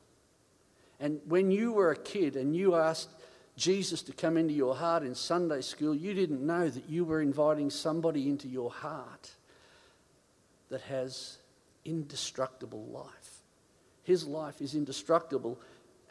And 1.01 1.21
when 1.27 1.51
you 1.51 1.73
were 1.73 1.93
a 1.93 1.97
kid 1.97 2.37
and 2.37 2.55
you 2.55 2.75
asked 2.75 3.11
Jesus 3.57 4.03
to 4.03 4.13
come 4.13 4.37
into 4.37 4.55
your 4.55 4.75
heart 4.75 5.03
in 5.03 5.15
Sunday 5.15 5.61
school, 5.61 5.95
you 5.95 6.15
didn't 6.15 6.45
know 6.45 6.69
that 6.69 6.89
you 6.89 7.05
were 7.05 7.23
inviting 7.23 7.71
somebody 7.71 8.29
into 8.29 8.49
your 8.49 8.71
heart 8.71 9.31
that 10.71 10.81
has 10.83 11.39
indestructible 11.85 12.85
life. 12.87 13.43
His 14.03 14.27
life 14.27 14.61
is 14.61 14.75
indestructible. 14.75 15.59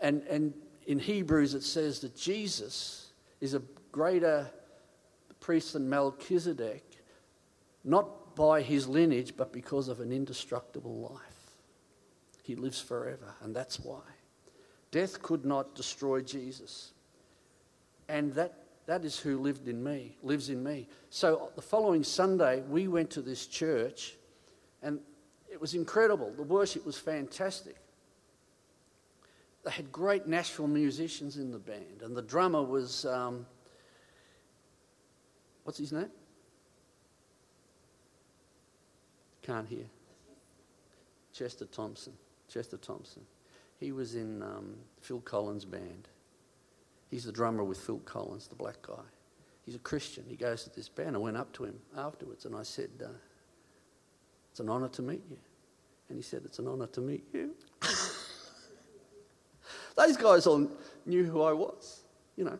And, 0.01 0.23
and 0.29 0.53
in 0.85 0.99
Hebrews, 0.99 1.53
it 1.53 1.63
says 1.63 1.99
that 1.99 2.15
Jesus 2.15 3.11
is 3.41 3.53
a 3.53 3.61
greater 3.91 4.49
priest 5.39 5.73
than 5.73 5.89
Melchizedek, 5.89 6.83
not 7.83 8.35
by 8.35 8.61
his 8.61 8.87
lineage, 8.87 9.33
but 9.35 9.51
because 9.51 9.87
of 9.87 9.99
an 9.99 10.11
indestructible 10.11 11.09
life. 11.13 11.37
He 12.43 12.55
lives 12.55 12.79
forever, 12.79 13.33
and 13.41 13.55
that's 13.55 13.79
why. 13.79 14.01
Death 14.91 15.21
could 15.21 15.45
not 15.45 15.75
destroy 15.75 16.21
Jesus. 16.21 16.93
And 18.07 18.33
that, 18.35 18.53
that 18.85 19.03
is 19.03 19.19
who 19.19 19.37
lived 19.37 19.67
in 19.67 19.83
me, 19.83 20.15
lives 20.23 20.49
in 20.49 20.63
me. 20.63 20.87
So 21.09 21.51
the 21.55 21.61
following 21.61 22.03
Sunday, 22.03 22.63
we 22.69 22.87
went 22.87 23.09
to 23.11 23.21
this 23.21 23.47
church, 23.47 24.15
and 24.81 24.99
it 25.51 25.59
was 25.59 25.73
incredible. 25.73 26.31
The 26.35 26.43
worship 26.43 26.85
was 26.85 26.97
fantastic. 26.97 27.75
They 29.65 29.71
had 29.71 29.91
great 29.91 30.27
Nashville 30.27 30.67
musicians 30.67 31.37
in 31.37 31.51
the 31.51 31.59
band, 31.59 32.01
and 32.01 32.15
the 32.15 32.21
drummer 32.21 32.63
was 32.63 33.05
um, 33.05 33.45
What's 35.67 35.79
his 35.79 35.91
name? 35.91 36.09
Can't 39.41 39.67
hear. 39.67 39.83
Chester 41.33 41.65
Thompson. 41.65 42.13
Chester 42.47 42.77
Thompson. 42.77 43.23
He 43.77 43.91
was 43.91 44.15
in 44.15 44.41
um, 44.41 44.75
Phil 45.01 45.19
Collins' 45.19 45.65
band. 45.65 46.07
He's 47.11 47.25
the 47.25 47.33
drummer 47.33 47.65
with 47.65 47.79
Phil 47.79 47.99
Collins, 48.05 48.47
the 48.47 48.55
black 48.55 48.81
guy. 48.81 49.03
He's 49.65 49.75
a 49.75 49.79
Christian. 49.79 50.23
He 50.25 50.37
goes 50.37 50.63
to 50.63 50.69
this 50.69 50.87
band. 50.87 51.17
I 51.17 51.19
went 51.19 51.35
up 51.35 51.51
to 51.55 51.65
him 51.65 51.77
afterwards 51.97 52.45
and 52.45 52.55
I 52.55 52.63
said, 52.63 52.89
uh, 53.03 53.09
It's 54.51 54.61
an 54.61 54.69
honour 54.69 54.87
to 54.87 55.01
meet 55.01 55.23
you. 55.29 55.37
And 56.07 56.17
he 56.17 56.23
said, 56.23 56.43
It's 56.45 56.59
an 56.59 56.69
honour 56.69 56.87
to 56.87 57.01
meet 57.01 57.25
you. 57.33 57.51
Those 59.97 60.15
guys 60.15 60.47
all 60.47 60.71
knew 61.05 61.25
who 61.25 61.41
I 61.41 61.51
was, 61.51 62.03
you 62.37 62.45
know. 62.45 62.57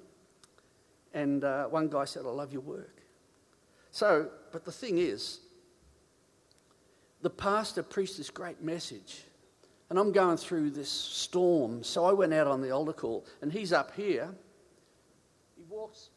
And 1.14 1.46
uh, 1.46 1.68
one 1.68 1.88
guy 1.88 2.04
said, 2.06 2.26
I 2.26 2.30
love 2.30 2.52
your 2.52 2.62
work. 2.62 2.97
So, 3.98 4.30
but 4.52 4.64
the 4.64 4.72
thing 4.72 5.00
is, 5.00 5.40
the 7.24 7.32
pastor 7.32 7.82
preached 7.82 8.18
this 8.18 8.30
great 8.30 8.62
message. 8.62 9.24
And 9.90 9.98
I'm 9.98 10.12
going 10.12 10.38
through 10.38 10.70
this 10.70 10.88
storm. 10.88 11.82
So 11.82 12.06
I 12.06 12.14
went 12.14 12.32
out 12.32 12.46
on 12.46 12.62
the 12.62 12.70
altar 12.70 12.94
call, 12.94 13.26
and 13.42 13.52
he's 13.52 13.74
up 13.74 13.96
here. 13.96 14.30
He 15.56 15.64
walks 15.68 16.10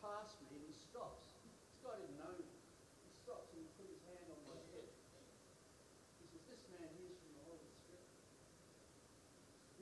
past 0.00 0.40
me 0.48 0.56
and 0.56 0.64
he 0.66 0.72
stops. 0.72 1.28
This 1.44 1.76
guy 1.84 1.92
didn't 2.00 2.16
know 2.16 2.32
me. 2.38 2.48
He 3.04 3.12
stops 3.12 3.52
and 3.52 3.60
he 3.60 3.68
put 3.76 3.84
his 3.84 4.00
hand 4.08 4.24
on 4.32 4.40
my 4.48 4.56
head. 4.72 4.88
He 6.22 6.26
says, 6.32 6.40
This 6.48 6.64
man 6.72 6.88
hears 6.96 7.20
from 7.20 7.36
the 7.36 7.44
Holy 7.44 7.68
Spirit. 7.84 8.08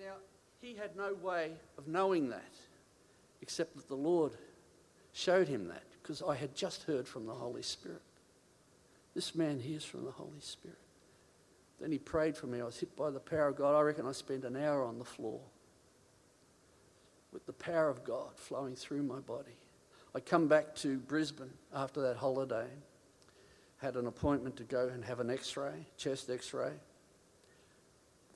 Now, 0.02 0.18
he 0.58 0.74
had 0.74 0.96
no 0.96 1.14
way 1.14 1.52
of 1.78 1.86
knowing 1.86 2.30
that. 2.30 2.54
except 3.40 3.76
that 3.76 3.86
the 3.86 3.94
Lord 3.94 4.32
showed 5.12 5.46
him 5.46 5.68
that 5.68 5.91
because 6.03 6.22
I 6.22 6.34
had 6.34 6.55
just 6.55 6.84
heard 6.84 7.07
from 7.07 7.26
the 7.26 7.32
Holy 7.32 7.62
Spirit. 7.62 8.03
This 9.14 9.34
man 9.34 9.61
hears 9.61 9.84
from 9.84 10.05
the 10.05 10.11
Holy 10.11 10.40
Spirit. 10.40 10.78
Then 11.80 11.92
he 11.92 11.98
prayed 11.98 12.36
for 12.36 12.46
me. 12.46 12.61
I 12.61 12.64
was 12.64 12.78
hit 12.78 12.96
by 12.96 13.11
the 13.11 13.20
power 13.20 13.48
of 13.48 13.57
God. 13.57 13.74
I 13.74 13.80
reckon 13.80 14.07
I 14.07 14.12
spent 14.12 14.44
an 14.44 14.57
hour 14.57 14.84
on 14.84 14.98
the 14.98 15.05
floor 15.05 15.40
with 17.32 17.46
the 17.46 17.53
power 17.53 17.88
of 17.88 18.05
God 18.05 18.36
flowing 18.36 18.76
through 18.76 19.03
my 19.03 19.18
body. 19.20 19.57
I 20.14 20.20
come 20.20 20.46
back 20.48 20.74
to 20.76 20.98
Brisbane 20.98 21.53
after 21.74 22.03
that 22.03 22.16
holiday, 22.16 22.66
had 23.78 23.96
an 23.96 24.07
appointment 24.07 24.57
to 24.57 24.64
go 24.64 24.88
and 24.88 25.05
have 25.05 25.20
an 25.20 25.30
x 25.30 25.57
ray, 25.57 25.86
chest 25.96 26.30
x 26.30 26.53
ray. 26.53 26.72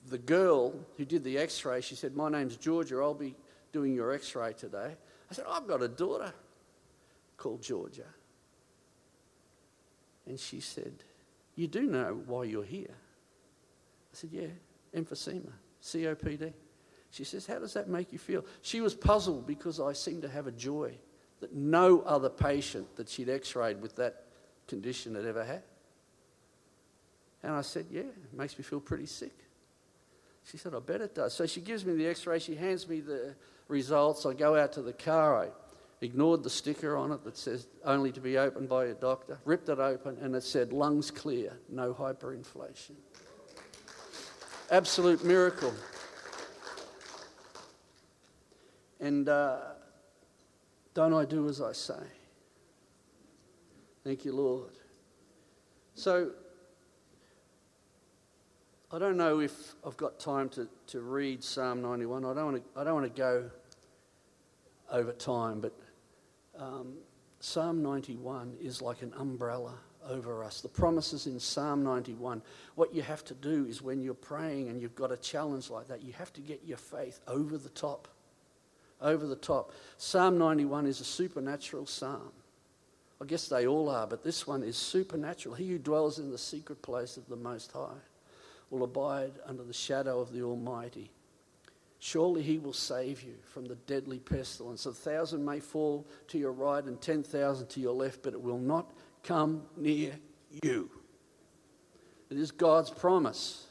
The 0.09 0.19
girl 0.19 0.73
who 0.97 1.05
did 1.05 1.23
the 1.23 1.37
x 1.37 1.65
ray, 1.65 1.81
she 1.83 1.95
said, 1.95 2.17
My 2.17 2.31
name's 2.31 2.57
Georgia, 2.57 2.97
I'll 2.97 3.15
be 3.15 3.35
doing 3.73 3.95
your 3.95 4.13
x 4.13 4.35
ray 4.35 4.55
today. 4.55 4.97
I 5.31 5.35
said, 5.35 5.45
I've 5.49 5.69
got 5.69 5.83
a 5.83 5.89
daughter 5.89 6.33
called 7.37 7.63
Georgia. 7.63 8.07
And 10.27 10.39
she 10.39 10.61
said, 10.61 10.93
You 11.55 11.69
do 11.69 11.83
know 11.83 12.21
why 12.27 12.45
you're 12.45 12.65
here? 12.65 12.91
I 12.91 14.15
said, 14.15 14.31
Yeah, 14.33 14.49
emphysema, 14.95 15.53
COPD. 15.83 16.53
She 17.11 17.25
says, 17.25 17.47
How 17.47 17.59
does 17.59 17.75
that 17.75 17.89
make 17.89 18.13
you 18.13 18.19
feel? 18.19 18.45
She 18.63 18.81
was 18.81 18.95
puzzled 18.95 19.47
because 19.47 19.81
I 19.81 19.93
seemed 19.93 20.23
to 20.23 20.29
have 20.29 20.47
a 20.47 20.53
joy 20.53 20.97
that 21.41 21.55
no 21.55 22.01
other 22.01 22.31
patient 22.31 22.97
that 22.97 23.09
she'd 23.09 23.29
x 23.29 23.55
rayed 23.55 23.81
with 23.81 23.97
that 23.97 24.25
condition 24.67 25.15
had 25.15 25.27
ever 25.27 25.45
had. 25.45 25.63
And 27.43 27.53
I 27.53 27.61
said, 27.61 27.87
Yeah, 27.91 28.01
it 28.01 28.35
makes 28.35 28.59
me 28.59 28.65
feel 28.65 28.81
pretty 28.81 29.07
sick. 29.07 29.35
She 30.45 30.59
said, 30.59 30.75
I 30.75 30.79
bet 30.81 31.01
it 31.01 31.15
does. 31.15 31.35
So 31.35 31.47
she 31.47 31.61
gives 31.61 31.85
me 31.85 31.95
the 31.95 32.07
x 32.07 32.27
ray, 32.27 32.39
she 32.39 32.55
hands 32.55 32.89
me 32.89 33.01
the 33.01 33.35
results. 33.69 34.27
I 34.27 34.35
go 34.35 34.57
out 34.57 34.73
to 34.75 34.83
the 34.83 34.93
car, 34.93 35.45
I 35.45 35.49
ignored 36.01 36.43
the 36.43 36.51
sticker 36.51 36.97
on 36.97 37.13
it 37.13 37.25
that 37.25 37.37
says 37.37 37.67
only 37.85 38.13
to 38.13 38.21
be 38.21 38.39
opened 38.39 38.69
by 38.69 38.87
a 38.87 38.95
doctor, 38.95 39.39
ripped 39.45 39.69
it 39.69 39.79
open, 39.79 40.17
and 40.21 40.35
it 40.35 40.43
said 40.43 40.73
lungs 40.73 41.11
clear, 41.11 41.59
no 41.69 41.95
hyperinflation. 41.95 42.93
Absolute 44.71 45.25
miracle. 45.25 45.73
And 49.01 49.29
uh, 49.29 49.59
don't 50.95 51.15
I 51.15 51.25
do 51.25 51.49
as 51.49 51.61
I 51.61 51.73
say? 51.73 52.03
Thank 54.05 54.25
you, 54.25 54.33
Lord. 54.33 54.73
So, 55.95 56.31
I 58.93 58.99
don't 58.99 59.17
know 59.17 59.41
if 59.41 59.75
I've 59.85 59.97
got 59.97 60.19
time 60.19 60.49
to, 60.51 60.69
to 60.89 61.01
read 61.01 61.43
Psalm 61.43 61.83
91. 61.83 62.25
I 62.25 62.35
don't 62.35 62.53
want 62.53 62.75
to, 62.75 62.81
I 62.81 62.85
don't 62.85 62.95
want 62.95 63.15
to 63.15 63.19
go 63.19 63.51
over 64.91 65.13
time, 65.13 65.61
but 65.61 65.73
um, 66.59 66.95
Psalm 67.41 67.83
91 67.83 68.57
is 68.61 68.81
like 68.83 69.03
an 69.03 69.13
umbrella 69.17 69.75
over 70.09 70.43
us. 70.45 70.61
The 70.61 70.69
promises 70.69 71.27
in 71.27 71.39
Psalm 71.39 71.83
91. 71.83 72.43
What 72.75 72.95
you 72.95 73.03
have 73.03 73.25
to 73.25 73.35
do 73.35 73.67
is 73.67 73.83
when 73.83 74.03
you're 74.03 74.15
praying 74.15 74.69
and 74.69 74.81
you've 74.81 74.95
got 74.95 75.13
a 75.13 75.17
challenge 75.17 75.71
like 75.71 75.89
that, 75.89 76.03
you 76.03 76.13
have 76.15 76.33
to 76.35 76.41
get 76.41 76.63
your 76.65 76.79
faith 76.79 77.21
over 77.27 77.59
the 77.59 77.69
top. 77.71 78.09
Over 79.01 79.27
the 79.27 79.37
top. 79.37 79.73
Psalm 79.99 80.39
91 80.39 80.87
is 80.87 81.01
a 81.01 81.05
supernatural 81.05 81.87
psalm. 81.87 82.33
I 83.21 83.25
guess 83.25 83.49
they 83.49 83.67
all 83.67 83.89
are, 83.89 84.07
but 84.07 84.23
this 84.23 84.47
one 84.47 84.63
is 84.63 84.77
supernatural. 84.77 85.55
He 85.55 85.71
who 85.71 85.79
dwells 85.79 86.19
in 86.19 86.31
the 86.31 86.39
secret 86.39 86.83
place 86.83 87.17
of 87.17 87.27
the 87.29 87.37
Most 87.37 87.73
High 87.73 88.01
will 88.71 88.85
abide 88.85 89.33
under 89.47 89.63
the 89.63 89.73
shadow 89.73 90.21
of 90.21 90.33
the 90.33 90.43
Almighty. 90.43 91.11
Surely 91.99 92.43
he 92.43 92.59
will 92.59 92.73
save 92.73 93.23
you 93.23 93.35
from 93.43 93.65
the 93.65 93.75
deadly 93.75 94.19
pestilence. 94.19 94.87
A 94.87 94.93
thousand 94.93 95.45
may 95.45 95.61
fall 95.61 96.07
to 96.29 96.39
your 96.39 96.53
right 96.53 96.85
and 96.85 97.01
ten 97.01 97.23
thousand 97.23 97.69
to 97.69 97.81
your 97.81 97.95
left, 97.95 98.23
but 98.23 98.35
it 98.35 98.41
will 98.41 98.59
not 98.59 98.93
come 99.23 99.63
near 99.77 100.13
you. 100.63 100.91
It 102.31 102.39
is 102.39 102.51
God's 102.51 102.91
promise. 102.91 103.67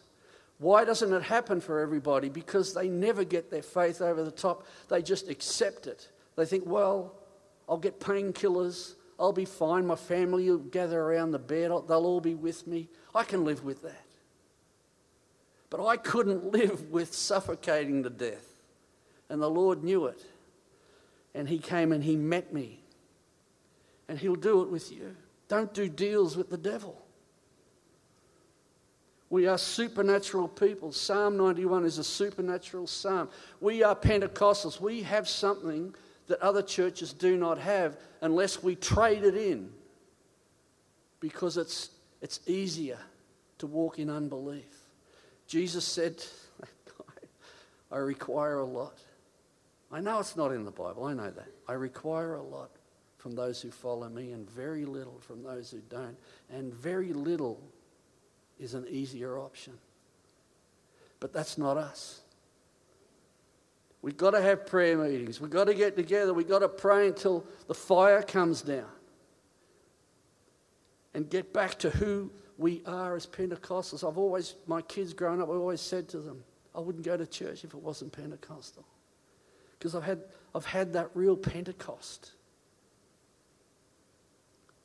Why 0.58 0.86
doesn't 0.86 1.14
it 1.14 1.24
happen 1.24 1.60
for 1.60 1.82
everybody? 1.82 2.30
Because 2.30 2.74
they 2.74 2.88
never 2.88 3.24
get 3.26 3.52
their 3.52 3.62
faith 3.62 4.02
over 4.02 4.24
the 4.24 4.32
top. 4.32 4.66
They 4.88 5.02
just 5.02 5.30
accept 5.30 5.86
it. 5.86 6.10
They 6.38 6.46
think, 6.46 6.66
well, 6.66 7.16
I'll 7.68 7.78
get 7.78 8.00
painkillers. 8.00 8.96
I'll 9.20 9.34
be 9.34 9.46
fine. 9.46 9.86
My 9.86 9.96
family 9.96 10.50
will 10.50 10.60
gather 10.60 11.02
around 11.02 11.32
the 11.32 11.40
bed. 11.40 11.72
They'll 11.88 12.06
all 12.06 12.22
be 12.22 12.36
with 12.36 12.66
me. 12.68 12.88
I 13.14 13.24
can 13.24 13.44
live 13.44 13.64
with 13.66 13.82
that. 13.84 14.05
But 15.76 15.88
I 15.88 15.98
couldn't 15.98 16.54
live 16.54 16.90
with 16.90 17.14
suffocating 17.14 18.04
to 18.04 18.10
death. 18.10 18.48
And 19.28 19.42
the 19.42 19.50
Lord 19.50 19.84
knew 19.84 20.06
it. 20.06 20.24
And 21.34 21.50
He 21.50 21.58
came 21.58 21.92
and 21.92 22.02
He 22.02 22.16
met 22.16 22.54
me. 22.54 22.80
And 24.08 24.18
He'll 24.18 24.36
do 24.36 24.62
it 24.62 24.70
with 24.70 24.90
you. 24.90 25.18
Don't 25.50 25.74
do 25.74 25.90
deals 25.90 26.38
with 26.38 26.50
the 26.50 26.58
devil. 26.58 27.02
We 29.30 29.48
are 29.48 29.58
supernatural 29.58 30.48
people. 30.48 30.94
Psalm 30.94 31.36
91 31.36 31.84
is 31.84 31.98
a 31.98 32.06
supernatural 32.06 32.88
psalm. 32.88 33.28
We 33.60 33.84
are 33.84 33.98
Pentecostals. 33.98 34.80
We 34.80 35.02
have 35.02 35.28
something 35.28 35.94
that 36.28 36.40
other 36.40 36.62
churches 36.62 37.12
do 37.12 37.36
not 37.36 37.58
have 37.58 37.98
unless 38.22 38.64
we 38.64 38.76
trade 38.76 39.26
it 39.26 39.36
in 39.36 39.72
because 41.20 41.58
it's, 41.58 41.90
it's 42.22 42.40
easier 42.48 43.00
to 43.58 43.68
walk 43.68 44.00
in 44.00 44.10
unbelief. 44.10 44.75
Jesus 45.48 45.86
said, 45.86 46.24
I 47.92 47.98
require 47.98 48.60
a 48.60 48.66
lot. 48.66 48.98
I 49.92 50.02
know 50.02 50.20
it's 50.20 50.36
not 50.36 50.52
in 50.52 50.66
the 50.66 50.72
Bible, 50.72 51.06
I 51.06 51.14
know 51.14 51.30
that. 51.30 51.48
I 51.68 51.74
require 51.74 52.36
a 52.36 52.42
lot 52.44 52.72
from 53.18 53.34
those 53.34 53.62
who 53.62 53.72
follow 53.72 54.10
me 54.10 54.32
and 54.32 54.50
very 54.50 54.86
little 54.86 55.20
from 55.20 55.42
those 55.42 55.72
who 55.72 55.80
don't. 55.90 56.18
And 56.50 56.74
very 56.74 57.14
little 57.14 57.60
is 58.60 58.74
an 58.74 58.86
easier 58.90 59.40
option. 59.40 59.74
But 61.20 61.34
that's 61.34 61.58
not 61.58 61.78
us. 61.78 62.22
We've 64.02 64.18
got 64.18 64.32
to 64.32 64.42
have 64.42 64.68
prayer 64.68 64.96
meetings. 64.98 65.42
We've 65.42 65.50
got 65.50 65.64
to 65.64 65.74
get 65.74 65.96
together. 65.96 66.34
We've 66.34 66.48
got 66.48 66.60
to 66.60 66.70
pray 66.70 67.08
until 67.08 67.44
the 67.68 67.74
fire 67.74 68.22
comes 68.22 68.62
down 68.62 68.86
and 71.16 71.28
get 71.28 71.52
back 71.52 71.80
to 71.80 71.90
who 71.90 72.30
we 72.58 72.82
are 72.86 73.16
as 73.16 73.26
Pentecostals. 73.26 74.08
I've 74.08 74.18
always, 74.18 74.56
my 74.68 74.82
kids 74.82 75.14
growing 75.14 75.42
up, 75.42 75.50
I 75.50 75.54
always 75.54 75.82
said 75.82 76.08
to 76.10 76.20
them, 76.20 76.44
I 76.74 76.80
wouldn't 76.80 77.06
go 77.06 77.18
to 77.18 77.26
church 77.26 77.64
if 77.64 77.74
it 77.74 77.82
wasn't 77.82 78.12
Pentecostal. 78.12 78.86
Because 79.78 79.96
I've 79.96 80.04
had, 80.04 80.24
I've 80.54 80.66
had 80.66 80.94
that 80.94 81.10
real 81.14 81.36
Pentecost. 81.36 82.32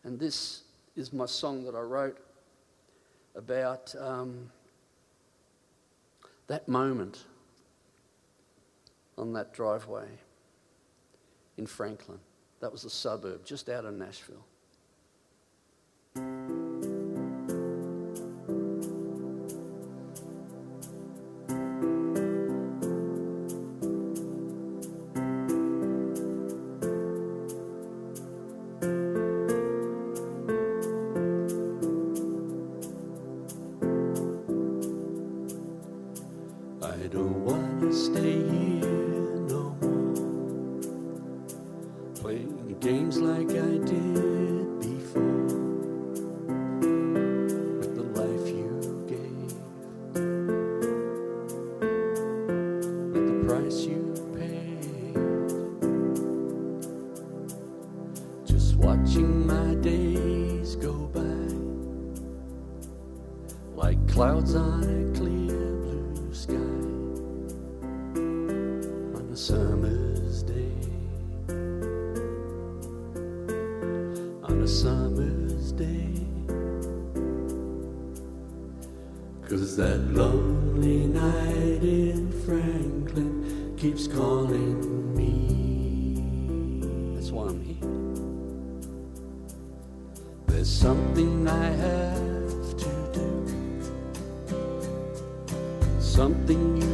And 0.05 0.19
this 0.19 0.63
is 0.97 1.13
my 1.13 1.27
song 1.27 1.65
that 1.65 1.75
I 1.75 1.81
wrote 1.81 2.19
about 3.35 3.95
um, 3.99 4.51
that 6.49 6.67
moment 6.69 7.25
on 9.17 9.33
that 9.35 9.53
driveway 9.55 10.07
in 11.59 11.67
Franklin. 11.67 12.19
That 12.61 12.73
was 12.73 12.85
a 12.85 12.91
suburb 12.91 13.45
just 13.45 13.69
out 13.69 13.85
of 13.85 13.95
Nashville. 13.95 14.45
That 80.01 80.15
lonely 80.15 81.07
night 81.09 81.83
in 81.83 82.33
Franklin 82.47 83.75
keeps 83.77 84.07
calling 84.07 85.15
me. 85.15 86.17
That's 87.15 87.31
why 87.31 87.49
I'm 87.49 87.61
here. 87.63 87.77
There's 90.47 90.71
something 90.71 91.47
I 91.47 91.67
have 91.67 92.77
to 92.79 93.11
do, 93.13 93.47
something 96.01 96.81
you 96.81 96.90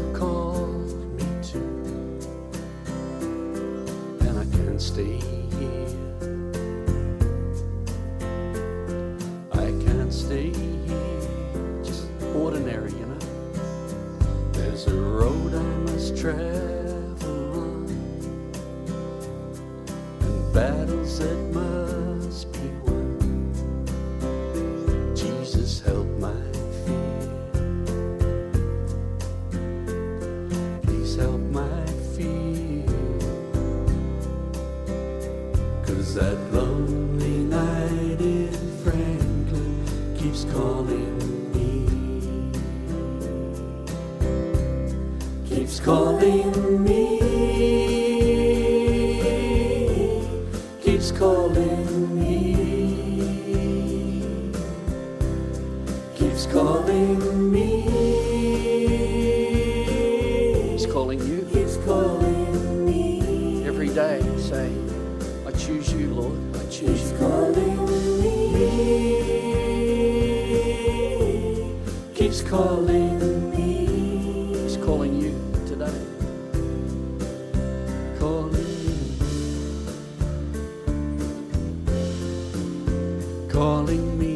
Calling 83.57 84.19
me. 84.19 84.36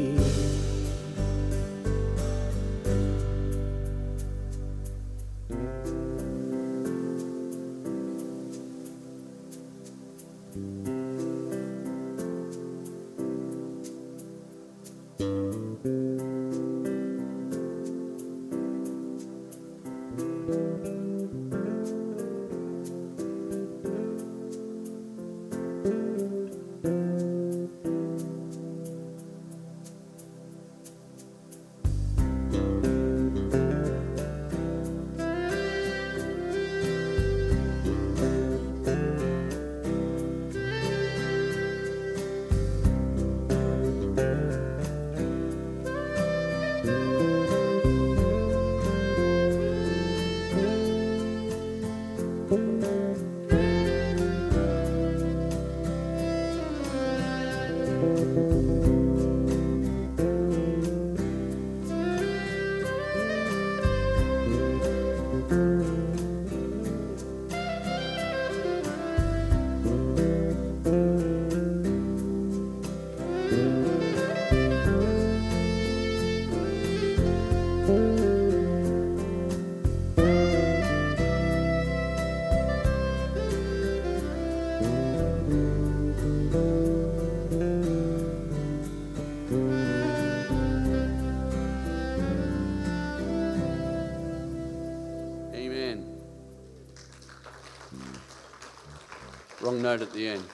Wrong 99.61 99.83
note 99.83 100.01
at 100.01 100.13
the 100.15 100.27
end. 100.27 100.45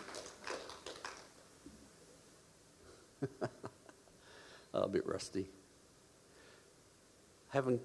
oh, 3.40 3.48
a 4.74 4.88
bit 4.88 5.06
rusty. 5.06 5.48
Haven't 7.50 7.80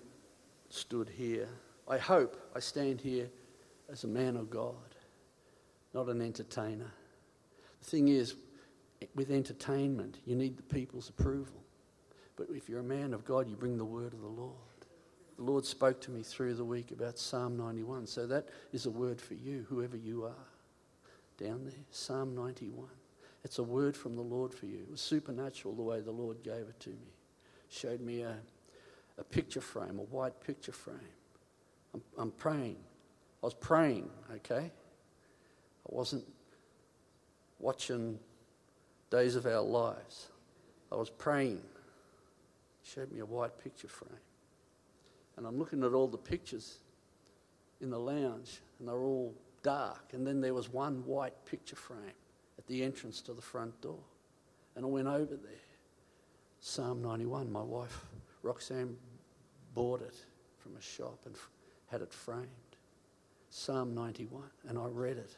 stood 0.70 1.08
here. 1.10 1.48
I 1.88 2.00
hope 2.00 2.38
I 2.56 2.60
stand 2.60 3.02
here 3.02 3.30
as 3.92 4.04
a 4.04 4.08
man 4.08 4.36
of 4.36 4.50
God, 4.50 4.74
not 5.94 6.08
an 6.08 6.22
entertainer. 6.22 6.92
The 7.82 7.86
thing 7.86 8.08
is, 8.08 8.36
with 9.14 9.30
entertainment, 9.30 10.18
you 10.26 10.36
need 10.36 10.58
the 10.58 10.64
people's 10.64 11.10
approval. 11.10 11.62
But 12.36 12.48
if 12.50 12.68
you're 12.68 12.80
a 12.80 12.84
man 12.84 13.14
of 13.14 13.26
God, 13.26 13.48
you 13.48 13.56
bring 13.56 13.78
the 13.78 13.86
word 13.86 14.14
of 14.14 14.22
the 14.22 14.28
Lord. 14.28 14.56
The 15.38 15.44
Lord 15.44 15.66
spoke 15.66 16.02
to 16.02 16.12
me 16.12 16.24
through 16.24 16.56
the 16.56 16.66
week 16.66 16.92
about 16.92 17.20
Psalm 17.20 17.58
91. 17.58 18.08
So 18.08 18.26
that 18.26 18.50
is 18.74 18.88
a 18.88 18.92
word 18.92 19.22
for 19.22 19.36
you, 19.36 19.68
whoever 19.70 19.98
you 19.98 20.24
are. 20.24 20.51
Down 21.42 21.64
there, 21.64 21.74
Psalm 21.89 22.36
91. 22.36 22.86
It's 23.44 23.58
a 23.58 23.64
word 23.64 23.98
from 23.98 24.16
the 24.16 24.22
Lord 24.22 24.54
for 24.54 24.68
you. 24.68 24.80
It 24.80 24.92
was 24.92 25.02
supernatural 25.02 25.74
the 25.74 25.82
way 25.82 26.00
the 26.00 26.12
Lord 26.12 26.44
gave 26.44 26.68
it 26.68 26.80
to 26.82 26.89
me. 26.92 27.16
Showed 27.70 28.00
me 28.00 28.22
a, 28.22 28.36
a 29.18 29.24
picture 29.24 29.62
frame, 29.62 29.98
a 29.98 30.04
white 30.04 30.39
picture 30.39 30.72
frame. 30.72 31.00
I'm, 31.96 32.02
I'm 32.18 32.32
praying. 32.32 32.78
I 33.42 33.48
was 33.48 33.56
praying, 33.56 34.10
okay? 34.36 34.72
I 34.72 35.89
wasn't 35.89 36.26
watching 37.58 38.20
Days 39.10 39.36
of 39.36 39.48
Our 39.48 39.62
Lives. 39.62 40.28
I 40.92 40.96
was 40.96 41.10
praying. 41.10 41.62
Showed 42.84 43.12
me 43.12 43.20
a 43.20 43.26
white 43.26 43.58
picture 43.64 43.88
frame. 43.88 44.12
And 45.38 45.48
I'm 45.48 45.58
looking 45.58 45.84
at 45.84 45.94
all 45.94 46.08
the 46.08 46.18
pictures 46.18 46.78
in 47.80 47.89
the 47.89 48.00
lounge, 48.00 48.60
and 48.78 48.88
they're 48.88 48.96
all 48.96 49.34
dark. 49.64 50.14
And 50.14 50.26
then 50.26 50.41
there 50.41 50.53
was 50.53 50.70
one 50.70 51.05
white 51.05 51.45
picture 51.45 51.76
frame 51.76 52.14
at 52.57 52.68
the 52.68 52.84
entrance 52.84 53.22
to 53.22 53.34
the 53.34 53.41
front 53.41 53.80
door. 53.82 53.99
And 54.76 54.86
I 54.86 54.88
went 54.88 55.07
over 55.07 55.36
there. 55.36 55.68
Psalm 56.59 57.01
91. 57.01 57.51
My 57.51 57.62
wife, 57.62 58.05
Roxanne, 58.43 58.95
bought 59.74 60.01
it 60.01 60.16
from 60.59 60.76
a 60.76 60.82
shop 60.82 61.20
and 61.26 61.36
had 61.88 62.01
it 62.01 62.14
framed. 62.14 62.47
Psalm 63.49 63.93
91. 63.93 64.43
And 64.68 64.78
I 64.78 64.86
read 64.86 65.18
it. 65.18 65.36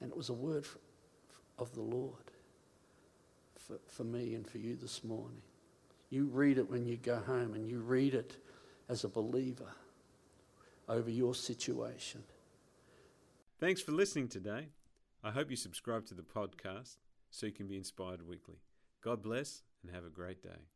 And 0.00 0.10
it 0.10 0.16
was 0.16 0.28
a 0.28 0.34
word 0.34 0.66
of 1.58 1.74
the 1.74 1.80
Lord 1.80 2.12
for, 3.66 3.78
for 3.88 4.04
me 4.04 4.34
and 4.34 4.46
for 4.46 4.58
you 4.58 4.76
this 4.76 5.02
morning. 5.02 5.42
You 6.10 6.26
read 6.26 6.58
it 6.58 6.70
when 6.70 6.86
you 6.86 6.96
go 6.96 7.16
home 7.16 7.54
and 7.54 7.66
you 7.66 7.80
read 7.80 8.14
it 8.14 8.36
as 8.88 9.04
a 9.04 9.08
believer 9.08 9.72
over 10.88 11.10
your 11.10 11.34
situation. 11.34 12.22
Thanks 13.58 13.80
for 13.80 13.92
listening 13.92 14.28
today. 14.28 14.68
I 15.24 15.30
hope 15.30 15.48
you 15.50 15.56
subscribe 15.56 16.04
to 16.06 16.14
the 16.14 16.22
podcast 16.22 16.98
so 17.30 17.46
you 17.46 17.52
can 17.52 17.66
be 17.66 17.78
inspired 17.78 18.28
weekly. 18.28 18.56
God 19.00 19.22
bless 19.22 19.62
and 19.82 19.94
have 19.94 20.04
a 20.04 20.10
great 20.10 20.42
day. 20.42 20.66